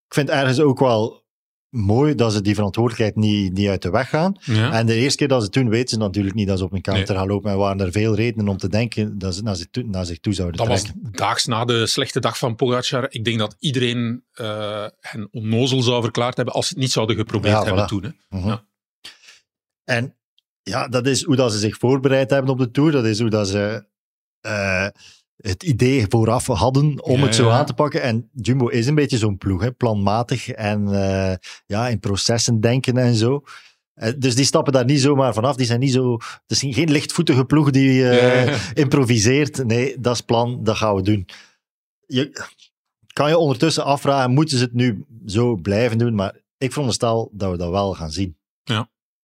ik 0.08 0.14
vind 0.14 0.30
ergens 0.30 0.60
ook 0.60 0.80
wel 0.80 1.24
mooi 1.72 2.16
dat 2.16 2.34
ze 2.34 2.42
die 2.42 2.56
verantwoordelijkheid 2.56 3.16
niet, 3.16 3.54
niet 3.54 3.68
uit 3.68 3.82
de 3.82 3.90
weg 3.90 4.10
gaan. 4.10 4.36
Ja. 4.42 4.72
En 4.72 4.86
de 4.86 4.94
eerste 4.96 5.18
keer 5.18 5.28
dat 5.28 5.40
ze 5.40 5.46
het 5.46 5.54
doen, 5.54 5.70
weten 5.70 5.90
ze 5.90 5.98
natuurlijk 5.98 6.36
niet 6.36 6.48
dat 6.48 6.58
ze 6.58 6.64
op 6.64 6.74
een 6.74 6.82
counter 6.82 7.08
Nee. 7.10 7.18
gaan 7.18 7.28
lopen. 7.28 7.52
En 7.52 7.58
waren 7.58 7.86
er 7.86 7.92
veel 7.92 8.16
redenen 8.16 8.48
om 8.48 8.58
te 8.58 8.70
denken 8.70 9.18
dat 9.18 9.36
ze 9.36 9.42
naar 9.44 9.56
zich 9.56 9.68
toe, 9.72 9.84
naar 9.84 10.06
zich 10.06 10.20
toe 10.20 10.34
zouden 10.34 10.58
Dat 10.58 10.68
was 10.68 10.82
trekken. 10.82 11.12
daags 11.12 11.46
na 11.46 11.66
de 11.66 11.88
slechte 11.88 12.20
dag 12.20 12.38
van 12.38 12.56
Pogacar. 12.56 13.06
Ik 13.10 13.26
denk 13.26 13.40
dat 13.40 13.56
iedereen 13.60 14.24
eh, 14.32 14.86
hen 15.00 15.28
onnozel 15.32 15.82
zou 15.82 16.02
verklaard 16.02 16.36
hebben 16.36 16.54
als 16.54 16.68
ze 16.68 16.74
het 16.74 16.82
niet 16.82 16.92
zouden 16.92 17.16
geprobeerd 17.16 17.54
Ja, 17.54 17.64
hebben 17.64 17.84
voilà. 17.84 17.88
toen. 17.88 18.04
Hè. 18.04 18.38
Mhm. 18.38 18.48
Ja. 18.48 18.64
En 19.84 20.16
ja, 20.64 20.88
dat 20.88 21.08
is 21.08 21.24
hoe 21.24 21.36
dat 21.36 21.52
ze 21.52 21.58
zich 21.60 21.78
voorbereid 21.78 22.30
hebben 22.30 22.52
op 22.52 22.58
de 22.60 22.72
Tour. 22.72 22.92
Dat 22.92 23.06
is 23.06 23.20
hoe 23.20 23.30
dat 23.30 23.48
ze 23.48 23.86
eh, 24.42 24.88
het 25.42 25.64
idee 25.64 26.06
vooraf 26.10 26.48
hadden 26.48 27.04
om 27.04 27.20
Ja, 27.20 27.26
het 27.26 27.36
zo 27.36 27.48
ja. 27.48 27.58
aan 27.58 27.66
te 27.66 27.74
pakken. 27.74 28.02
En 28.02 28.30
Jumbo 28.34 28.68
is 28.68 28.88
een 28.88 28.96
beetje 28.96 29.18
zo'n 29.18 29.38
ploeg, 29.38 29.62
hè, 29.62 29.72
planmatig 29.72 30.50
en 30.50 30.88
eh, 30.94 31.36
ja, 31.66 31.88
in 31.88 32.00
processen 32.00 32.60
denken 32.60 32.98
en 32.98 33.16
zo. 33.16 33.44
Eh, 33.94 34.14
Dus 34.18 34.36
die 34.36 34.46
stappen 34.46 34.74
daar 34.74 34.86
niet 34.86 35.02
zomaar 35.02 35.34
vanaf. 35.34 35.56
Die 35.56 35.66
zijn 35.66 35.80
niet 35.80 35.92
zo. 35.94 36.14
Het 36.48 36.62
is 36.64 36.76
geen 36.76 36.92
lichtvoetige 36.92 37.46
ploeg 37.46 37.70
die 37.72 37.94
Ja. 37.94 38.58
improviseert. 38.74 39.66
Nee, 39.66 40.00
dat 40.00 40.14
is 40.14 40.22
plan, 40.22 40.64
dat 40.64 40.76
gaan 40.78 40.96
we 40.96 41.02
doen. 41.02 41.28
Je 42.06 42.46
kan 43.14 43.30
je 43.30 43.38
ondertussen 43.38 43.84
afvragen, 43.84 44.32
moeten 44.32 44.58
ze 44.58 44.64
het 44.64 44.74
nu 44.74 45.06
zo 45.26 45.56
blijven 45.56 45.98
doen? 45.98 46.16
Maar 46.16 46.36
ik 46.58 46.72
veronderstel 46.72 47.30
dat 47.34 47.52
we 47.52 47.58
dat 47.58 47.70
wel 47.70 47.94
gaan 47.94 48.12
zien. 48.12 48.38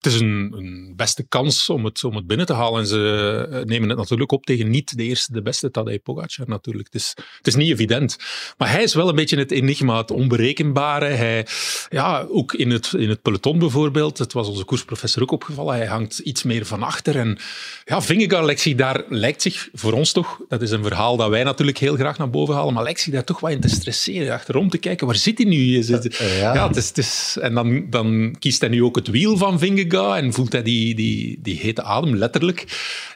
Het 0.08 0.16
is 0.16 0.22
een, 0.22 0.54
een 0.58 0.94
beste 0.96 1.24
kans 1.28 1.70
om 1.70 1.86
het, 1.86 2.04
om 2.04 2.16
het 2.16 2.28
binnen 2.28 2.46
te 2.46 2.54
halen. 2.54 2.80
En 2.82 2.88
ze 2.88 3.48
eh, 3.52 3.62
nemen 3.64 3.90
het 3.90 3.98
natuurlijk 3.98 4.32
op 4.32 4.46
tegen 4.46 4.70
niet 4.70 4.98
de 4.98 5.04
eerste, 5.04 5.34
de 5.34 5.42
beste 5.42 5.72
Tadej 5.72 6.00
Pogacar 6.00 6.48
natuurlijk. 6.48 6.86
Het 6.92 7.02
is, 7.02 7.14
het 7.38 7.48
is 7.48 7.56
niet 7.56 7.72
evident. 7.72 8.18
Maar 8.58 8.72
hij 8.72 8.84
is 8.84 8.94
wel 8.94 9.10
een 9.10 9.16
beetje 9.16 9.38
het 9.38 9.52
enigma, 9.52 9.98
het 9.98 10.12
onberekenbare. 10.12 11.06
Hij, 11.06 11.46
ja, 11.90 12.26
ook 12.30 12.54
in 12.54 12.70
het, 12.72 12.94
in 12.98 13.10
het 13.10 13.22
peloton 13.22 13.60
bijvoorbeeld, 13.60 14.18
het 14.18 14.34
was 14.34 14.48
onze 14.48 14.64
koersprofessor 14.66 15.22
ook 15.22 15.32
opgevallen, 15.32 15.76
hij 15.76 15.86
hangt 15.88 16.20
iets 16.20 16.44
meer 16.44 16.66
van 16.66 16.84
achter. 16.84 17.16
En 17.18 17.38
ja, 17.86 18.02
Vingegaard 18.02 18.46
lijkt 18.46 18.62
zich 18.62 18.76
daar, 18.76 19.04
lijkt 19.10 19.42
zich 19.42 19.70
voor 19.74 19.94
ons 19.94 20.12
toch, 20.12 20.40
dat 20.48 20.62
is 20.62 20.72
een 20.72 20.84
verhaal 20.84 21.18
dat 21.18 21.30
wij 21.30 21.44
natuurlijk 21.44 21.78
heel 21.78 21.96
graag 21.96 22.18
naar 22.18 22.30
boven 22.30 22.56
halen, 22.56 22.74
maar 22.74 22.84
lijkt 22.84 23.00
zich 23.00 23.14
daar 23.14 23.24
toch 23.24 23.40
wat 23.40 23.52
in 23.52 23.60
te 23.60 23.70
stresseren, 23.70 24.34
achterom 24.34 24.70
te 24.70 24.78
kijken, 24.78 25.08
waar 25.08 25.16
zit 25.16 25.38
hij 25.38 25.48
nu? 25.48 25.78
Is 25.78 25.88
het- 25.90 26.18
Eh, 26.18 26.40
ja. 26.40 26.54
ja, 26.54 26.68
het 26.68 26.76
is, 26.78 26.88
het 26.88 26.98
is, 26.98 27.38
en 27.42 27.54
dan, 27.54 27.90
dan 27.90 28.36
kiest 28.40 28.60
hij 28.60 28.70
nu 28.70 28.84
ook 28.84 28.96
het 28.96 29.08
wiel 29.08 29.38
van 29.38 29.60
Vingegaard 29.60 29.96
en 29.98 30.34
voelt 30.34 30.52
hij 30.52 30.64
die, 30.64 30.96
die, 30.96 31.42
die 31.42 31.60
hete 31.60 31.84
adem, 31.84 32.16
letterlijk. 32.16 32.66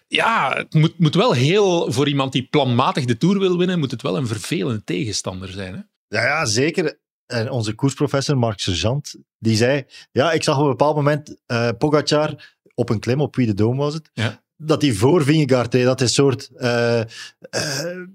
Ja, 0.08 0.54
het 0.56 0.74
moet, 0.74 1.00
moet 1.00 1.15
wel 1.15 1.34
heel, 1.34 1.91
voor 1.91 2.08
iemand 2.08 2.32
die 2.32 2.48
planmatig 2.50 3.06
de 3.06 3.17
Tour 3.17 3.39
wil 3.39 3.58
winnen, 3.58 3.80
moet 3.80 3.91
het 3.91 4.02
wel 4.02 4.17
een 4.17 4.28
vervelende 4.28 4.84
tegenstander 4.84 5.50
zijn. 5.50 5.74
Hè? 5.74 5.80
Ja, 6.17 6.26
ja, 6.26 6.46
zeker. 6.46 7.00
En 7.26 7.50
onze 7.50 7.74
koersprofessor 7.74 8.38
Mark 8.38 8.60
Sergeant, 8.60 9.15
die 9.38 9.56
zei, 9.56 9.86
ja, 10.12 10.32
ik 10.32 10.44
zag 10.44 10.58
op 10.58 10.63
een 10.63 10.70
bepaald 10.70 10.96
moment 10.96 11.36
eh 11.46 11.70
Pogacar 11.78 12.56
op 12.74 12.89
een 12.89 13.00
klim, 13.00 13.22
op 13.22 13.32
Puy 13.32 13.46
de 13.46 13.63
Dôme 13.63 13.78
was 13.78 13.94
het, 13.94 14.10
Ja. 14.13 14.40
Dat 14.63 14.82
hij 14.82 14.91
voor 14.91 15.24
Vingegaard 15.24 15.71
dat 15.71 16.00
hij 16.00 16.08
soort, 16.08 16.50
eh, 16.56 17.00
eh, 17.00 17.08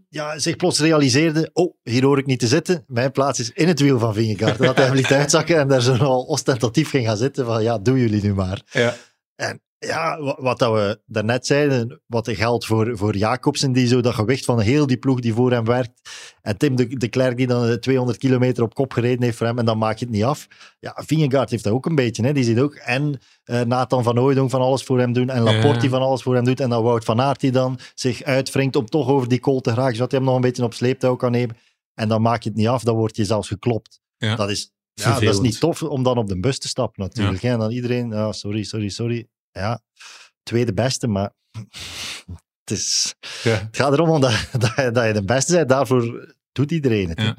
ja, 0.09 0.39
zich 0.39 0.57
plots 0.57 0.81
realiseerde, 0.81 1.51
oh, 1.53 1.75
hier 1.83 2.05
hoor 2.05 2.19
ik 2.19 2.27
niet 2.27 2.39
te 2.39 2.47
zitten, 2.47 2.85
mijn 2.87 3.13
plaats 3.13 3.41
is 3.41 3.51
in 3.51 3.69
het 3.69 3.81
wiel 3.81 3.99
van 3.99 4.15
Vingegaard. 4.15 4.59
Dat 4.59 4.77
hij 4.77 4.87
hem 4.87 4.95
liet 4.95 5.13
uitzakken 5.13 5.59
en 5.59 5.69
daar 5.69 5.81
zo 5.81 5.95
al 5.97 6.23
ostentatief 6.23 6.91
ging 6.91 7.07
gaan 7.07 7.17
zitten, 7.17 7.45
van 7.45 7.63
ja, 7.63 7.79
doen 7.79 7.99
jullie 7.99 8.23
nu 8.23 8.35
maar. 8.35 8.63
Ja. 8.71 8.95
En 9.35 9.61
ja, 9.79 10.21
wa- 10.21 10.37
wat 10.41 10.59
dat 10.59 10.73
we 10.73 11.01
daarnet 11.07 11.47
zeiden, 11.47 12.01
wat 12.07 12.29
geldt 12.31 12.67
voor, 12.67 12.97
voor 12.99 13.17
Jacobsen, 13.17 13.73
die 13.73 13.87
zo 13.87 14.01
dat 14.01 14.15
gewicht 14.15 14.45
van 14.45 14.61
heel 14.61 14.87
die 14.87 14.97
ploeg 14.99 15.21
die 15.21 15.35
voor 15.35 15.51
hem 15.53 15.65
werkt. 15.65 16.01
En 16.43 16.57
Tim 16.57 16.77
de, 16.77 16.87
de 16.97 17.09
Klerk 17.09 17.37
die 17.37 17.47
dan 17.47 17.67
eh, 17.67 17.73
200 17.75 18.19
kilometer 18.19 18.63
op 18.63 18.75
kop 18.75 18.93
gereden 18.93 19.23
heeft 19.23 19.37
voor 19.37 19.47
hem 19.47 19.59
en 19.59 19.65
dan 19.65 19.79
maak 19.79 19.99
je 19.99 20.05
het 20.05 20.15
niet 20.15 20.25
af. 20.25 20.47
Ja, 20.79 21.03
Vingegaard 21.07 21.51
heeft 21.51 21.65
dat 21.65 21.73
ook 21.73 21.87
een 21.87 21.95
beetje. 21.95 22.23
Hè. 22.25 22.33
Die 22.33 22.45
ziet 22.45 22.59
ook 22.59 22.75
en 22.75 23.21
eh, 23.45 23.61
Nathan 23.61 24.03
van 24.03 24.17
Hooijdonk 24.19 24.51
van 24.51 24.61
alles 24.61 24.83
voor 24.83 24.99
hem 24.99 25.13
doen 25.13 25.31
en 25.31 25.43
Laporte 25.43 25.67
Ja. 25.75 25.79
die 25.81 25.91
van 25.91 26.03
alles 26.03 26.23
voor 26.23 26.35
hem 26.35 26.45
doet. 26.45 26.61
En 26.61 26.71
dan 26.71 26.83
Wout 26.83 27.05
van 27.05 27.21
Aert 27.21 27.41
die 27.41 27.53
dan 27.53 27.79
zich 27.95 28.23
uitwringt 28.23 28.77
om 28.77 28.87
toch 28.87 29.09
over 29.09 29.29
die 29.29 29.41
kool 29.41 29.61
te 29.61 29.71
geraken, 29.71 29.95
zodat 29.97 30.11
hij 30.11 30.21
hem 30.21 30.29
nog 30.29 30.37
een 30.37 30.43
beetje 30.45 30.65
op 30.65 30.75
sleeptouw 30.75 31.17
kan 31.17 31.31
nemen. 31.31 31.57
En 31.95 32.09
dan 32.09 32.23
maak 32.23 32.43
je 32.43 32.49
het 32.49 32.59
niet 32.59 32.69
af, 32.69 32.83
dan 32.83 32.97
word 32.97 33.17
je 33.17 33.25
zelfs 33.25 33.49
geklopt. 33.49 34.01
Ja. 34.17 34.37
Dat 34.37 34.51
is 34.51 34.71
ja, 34.95 35.21
dat 35.21 35.23
is 35.35 35.41
niet 35.41 35.61
tof 35.61 35.83
om 35.83 36.03
dan 36.03 36.19
op 36.19 36.29
de 36.29 36.41
bus 36.41 36.59
te 36.59 36.69
stappen 36.69 37.03
natuurlijk. 37.03 37.43
hè. 37.43 37.49
En 37.53 37.59
dan 37.59 37.71
iedereen, 37.71 38.11
ja, 38.11 38.33
sorry, 38.33 38.63
sorry, 38.63 38.89
sorry. 38.89 39.29
Ja, 39.57 39.81
tweede 40.43 40.75
beste, 40.75 41.07
maar 41.07 41.33
het, 42.65 42.71
is, 42.71 43.15
Ja. 43.43 43.51
het 43.51 43.77
gaat 43.77 43.93
erom 43.93 44.21
dat, 44.21 44.31
je, 44.77 44.91
dat 44.93 45.07
je 45.07 45.13
de 45.13 45.25
beste 45.25 45.53
bent. 45.55 45.69
Daarvoor 45.69 46.35
doet 46.53 46.71
iedereen 46.71 47.09
het. 47.09 47.21
Ja. 47.21 47.37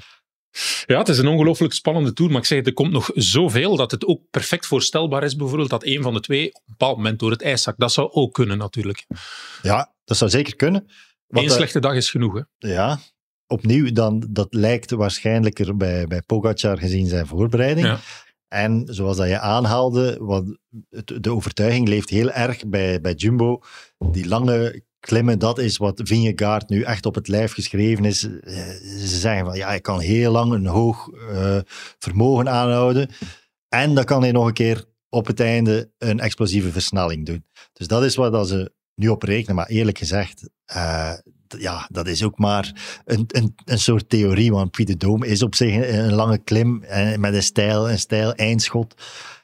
Ja, 0.86 0.97
het 0.97 1.10
is 1.10 1.17
een 1.17 1.27
ongelooflijk 1.27 1.73
spannende 1.73 2.13
tour, 2.13 2.32
maar 2.32 2.39
ik 2.41 2.47
zeg, 2.47 2.65
er 2.65 2.73
komt 2.73 2.91
nog 2.91 3.10
zoveel 3.13 3.75
dat 3.75 3.91
het 3.91 4.06
ook 4.06 4.21
perfect 4.32 4.65
voorstelbaar 4.65 5.23
is, 5.23 5.36
bijvoorbeeld 5.36 5.69
dat 5.69 5.86
een 5.86 6.01
van 6.01 6.13
de 6.13 6.19
twee 6.19 6.47
op 6.47 6.56
een 6.56 6.62
bepaald 6.77 6.95
moment 6.97 7.19
door 7.19 7.32
het 7.32 7.41
ijs 7.41 7.62
zakt. 7.62 7.80
Dat 7.80 7.91
zou 7.91 8.12
ook 8.12 8.34
kunnen, 8.34 8.58
natuurlijk. 8.58 9.06
Ja, 9.62 9.93
dat 10.03 10.17
zou 10.17 10.30
zeker 10.30 10.56
kunnen. 10.56 10.82
Eén 11.27 11.45
dat- 11.45 11.56
slechte 11.56 11.80
dag 11.80 11.93
is 11.93 12.10
genoeg. 12.10 12.34
Hè? 12.34 12.69
Ja, 12.69 12.99
opnieuw, 13.47 13.91
dan, 13.91 14.27
dat 14.30 14.53
lijkt 14.53 14.91
waarschijnlijker 14.91 15.77
bij, 15.77 16.08
bij 16.08 16.21
Pogacar 16.21 16.77
gezien 16.77 17.08
zijn 17.08 17.27
voorbereiding. 17.27 17.88
Ja. 17.88 17.99
En 18.47 18.83
zoals 18.89 19.17
dat 19.17 19.27
je 19.27 19.39
aanhaalde, 19.39 20.17
wat, 20.19 20.57
het- 20.89 21.13
de 21.23 21.31
overtuiging 21.31 21.88
leeft 21.88 22.10
heel 22.10 22.31
erg 22.31 22.67
bij, 22.67 23.01
bij 23.01 23.13
Jumbo. 23.13 23.62
Die 24.12 24.27
lange 24.27 24.83
klimmen, 24.99 25.39
dat 25.39 25.60
is 25.60 25.77
wat 25.77 26.01
Vingegaard 26.03 26.69
nu 26.69 26.81
echt 26.81 27.05
op 27.05 27.15
het 27.15 27.27
lijf 27.27 27.53
geschreven 27.53 28.05
is. 28.05 28.23
Eh, 28.23 28.53
Ze 28.99 29.17
zeggen 29.19 29.45
van, 29.45 29.55
ja, 29.57 29.67
hij 29.67 29.79
kan 29.81 29.99
heel 29.99 30.31
lang 30.31 30.53
een 30.53 30.65
hoog 30.65 31.07
eh, 31.29 31.57
vermogen 31.99 32.49
aanhouden. 32.49 33.10
En 33.69 33.95
dan 33.95 34.03
kan 34.03 34.21
hij 34.21 34.31
nog 34.31 34.47
een 34.47 34.53
keer 34.53 34.86
op 35.10 35.27
het 35.27 35.39
einde 35.39 35.91
een 35.97 36.19
explosieve 36.19 36.71
versnelling 36.71 37.25
doen. 37.25 37.45
Dus 37.73 37.88
dat 37.88 38.03
is 38.03 38.15
wat 38.15 38.31
dat 38.31 38.47
ze 38.47 38.73
nu 38.95 39.07
op 39.07 39.23
rekenen. 39.23 39.55
Maar 39.55 39.67
eerlijk 39.67 39.97
gezegd, 39.97 40.49
d- 40.65 41.21
ja, 41.60 41.88
dat 41.91 42.07
is 42.07 42.23
ook 42.23 42.38
maar 42.38 42.73
een, 43.05 43.23
een, 43.27 43.55
een 43.65 43.79
soort 43.79 44.10
theorie. 44.10 44.51
Want 44.51 44.71
Puy 44.71 44.86
de 44.86 44.97
Dôme 45.05 45.27
is 45.29 45.41
op 45.43 45.55
zich 45.55 45.73
een, 45.75 45.97
een 46.03 46.13
lange 46.13 46.38
klim 46.38 46.83
en 46.83 47.19
met 47.19 47.33
een 47.33 47.43
stijl, 47.43 47.89
een 47.89 47.99
stijl 47.99 48.33
eindschot. 48.33 48.93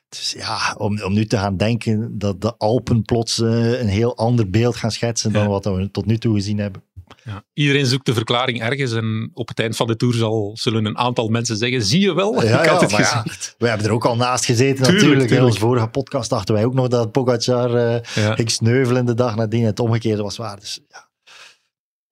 Dus 0.10 0.36
ja, 0.38 0.76
om, 0.78 1.02
om 1.02 1.14
nu 1.14 1.26
te 1.26 1.38
gaan 1.38 1.58
denken 1.58 2.18
dat 2.18 2.42
de 2.42 2.58
Alpen 2.58 3.02
plots 3.02 3.40
eh, 3.42 3.80
een 3.80 3.88
heel 3.88 4.18
ander 4.18 4.50
beeld 4.50 4.76
gaan 4.76 4.92
schetsen 4.92 5.32
dan 5.34 5.42
Ja. 5.44 5.48
wat 5.50 5.66
we 5.66 5.90
tot 5.92 6.06
nu 6.06 6.18
toe 6.18 6.36
gezien 6.36 6.58
hebben. 6.60 6.84
Ja. 7.24 7.44
Iedereen 7.54 7.86
zoekt 7.86 8.06
de 8.06 8.14
verklaring 8.14 8.62
ergens 8.62 8.94
en 8.94 9.32
op 9.34 9.48
het 9.48 9.60
eind 9.60 9.76
van 9.76 9.88
de 9.88 9.96
tour 9.96 10.14
zal, 10.14 10.52
zullen 10.54 10.86
een 10.86 10.98
aantal 10.98 11.28
mensen 11.28 11.58
zeggen, 11.58 11.84
zie 11.84 12.00
je 12.00 12.14
wel, 12.14 12.44
Ja, 12.46 12.62
ik 12.64 12.70
had 12.70 12.82
het 12.82 12.94
gezegd. 12.94 13.56
We 13.58 13.68
hebben 13.68 13.88
er 13.88 13.94
ook 13.94 14.06
al 14.06 14.16
naast 14.16 14.46
gezeten 14.46 14.84
Tuurlijk, 14.84 15.02
natuurlijk. 15.04 15.32
In 15.32 15.44
onze 15.44 15.60
vorige 15.60 15.88
podcast 15.88 16.30
dachten 16.30 16.54
wij 16.56 16.66
ook 16.66 16.74
nog 16.74 16.88
dat 16.88 17.12
Pogacar 17.12 17.72
Ja. 18.16 18.36
ging 18.36 18.52
sneuvelen 18.52 19.06
de 19.06 19.14
dag 19.14 19.36
nadien. 19.36 19.66
Het 19.66 19.80
omgekeerde 19.80 20.24
was 20.24 20.38
waar. 20.38 20.60
Dus 20.60 20.80
ja, 20.88 21.08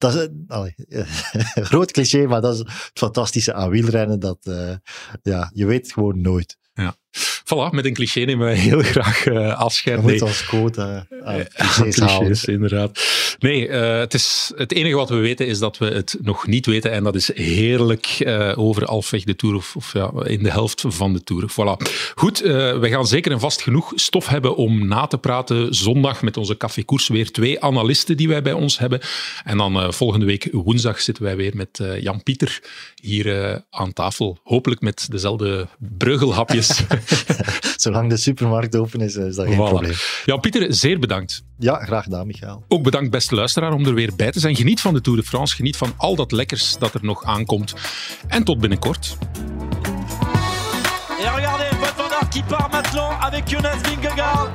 dat 0.02 0.16
is 0.16 0.28
een 0.48 0.76
groot 1.70 1.92
cliché, 1.92 2.28
maar 2.28 2.42
dat 2.42 2.54
is 2.54 2.60
het 2.60 2.92
fantastische 2.94 3.54
aan 3.54 3.70
wielrennen. 3.70 4.20
Dat, 4.20 4.38
uh, 4.44 4.76
ja, 5.22 5.52
je 5.54 5.66
weet 5.66 5.92
gewoon 5.92 6.22
nooit. 6.22 6.58
Ja. 6.74 6.96
Voilà, 7.52 7.70
met 7.72 7.86
een 7.86 7.94
cliché 7.94 8.20
nemen 8.20 8.46
wij 8.46 8.56
heel 8.56 8.82
graag 8.82 9.26
uh, 9.26 9.60
afscheid. 9.60 10.02
Je 10.02 10.12
moet 10.12 10.22
als 10.22 10.46
quote 10.46 11.06
uh, 11.12 11.36
clichés, 11.54 11.96
clichés 12.00 12.46
inderdaad. 12.46 13.00
Nee, 13.40 13.68
uh, 13.68 13.98
het, 13.98 14.14
is, 14.14 14.52
het 14.56 14.74
enige 14.74 14.96
wat 14.96 15.10
we 15.10 15.16
weten 15.16 15.48
is 15.48 15.60
dat 15.60 15.78
we 15.78 15.86
het 15.86 16.18
nog 16.22 16.48
niet 16.48 16.66
weten. 16.66 16.92
En 16.92 17.04
dat 17.04 17.16
is 17.16 17.34
heerlijk 17.34 18.16
uh, 18.20 18.54
over 18.56 18.86
Alfweg 18.86 19.24
de 19.24 19.36
Tour, 19.36 19.56
of, 19.56 19.76
of 19.76 19.94
ja, 19.94 20.12
in 20.24 20.44
de 20.44 20.52
helft 20.52 20.84
van 20.88 21.14
de 21.14 21.24
Tour. 21.24 21.52
Voilà. 21.52 21.92
Goed, 22.16 22.40
we 22.40 22.88
gaan 22.90 23.08
zeker 23.08 23.32
en 23.32 23.40
vast 23.40 23.62
genoeg 23.62 23.92
stof 23.96 24.28
hebben 24.28 24.56
om 24.56 24.88
na 24.88 25.08
te 25.08 25.18
praten. 25.18 25.76
Zondag 25.76 26.22
met 26.22 26.38
onze 26.38 26.58
cafékoers 26.58 27.08
weer 27.08 27.32
twee 27.32 27.62
analisten 27.62 28.18
die 28.18 28.28
wij 28.28 28.42
bij 28.42 28.54
ons 28.54 28.80
hebben. 28.80 29.00
En 29.44 29.58
dan 29.58 29.94
volgende 29.94 30.26
week 30.26 30.50
woensdag 30.52 31.02
zitten 31.02 31.24
wij 31.24 31.36
weer 31.36 31.56
met 31.56 31.84
Jan-Pieter 32.00 32.62
hier 33.02 33.62
aan 33.70 33.94
tafel. 33.94 34.40
Hopelijk 34.44 34.82
met 34.82 35.08
dezelfde 35.10 35.68
breugelhapjes. 35.80 36.84
Zolang 37.78 38.10
de 38.10 38.18
supermarkt 38.18 38.76
open 38.76 39.02
is, 39.02 39.16
is 39.16 39.36
dat 39.36 39.46
geen 39.46 39.56
voilà. 39.56 39.58
probleem. 39.58 39.94
Ja, 40.26 40.38
Pieter, 40.38 40.74
zeer 40.74 41.00
bedankt. 41.00 41.44
Ja, 41.58 41.76
graag 41.76 42.04
gedaan, 42.04 42.28
Michael. 42.28 42.64
Ook 42.68 42.84
bedankt, 42.84 43.10
beste 43.12 43.36
luisteraar, 43.36 43.74
om 43.74 43.86
er 43.86 43.94
weer 43.94 44.12
bij 44.16 44.32
te 44.32 44.40
zijn. 44.40 44.56
Geniet 44.56 44.82
van 44.82 44.94
de 44.94 45.02
Tour 45.02 45.20
de 45.20 45.26
France, 45.26 45.56
geniet 45.56 45.78
van 45.78 45.94
al 45.98 46.16
dat 46.16 46.32
lekkers 46.32 46.78
dat 46.78 46.94
er 46.94 47.00
nog 47.04 47.24
aankomt. 47.24 47.74
En 48.28 48.44
tot 48.44 48.60
binnenkort. 48.60 49.18
Et 51.20 51.28
regardez, 51.36 51.70
Wout 51.80 51.94
van 51.96 52.12
Aert 52.12 52.30
qui 52.30 52.44
part 52.44 52.72
maintenant 52.72 53.12
avec 53.20 53.48
Jonas 53.50 53.78
Vingegaard. 53.84 54.50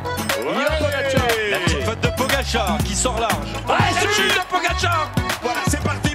Ouais. 0.45 1.51
La 1.51 1.59
petite 1.59 1.83
faute 1.85 2.03
de 2.03 2.09
Pogacar 2.17 2.79
qui 2.85 2.95
sort 2.95 3.21
large. 3.21 3.53
Ouais, 3.69 3.77
c'est 4.01 4.35
de 4.35 4.47
Pogacar. 4.51 5.11
Voilà, 5.43 5.61
c'est 5.69 5.83
parti. 5.83 6.06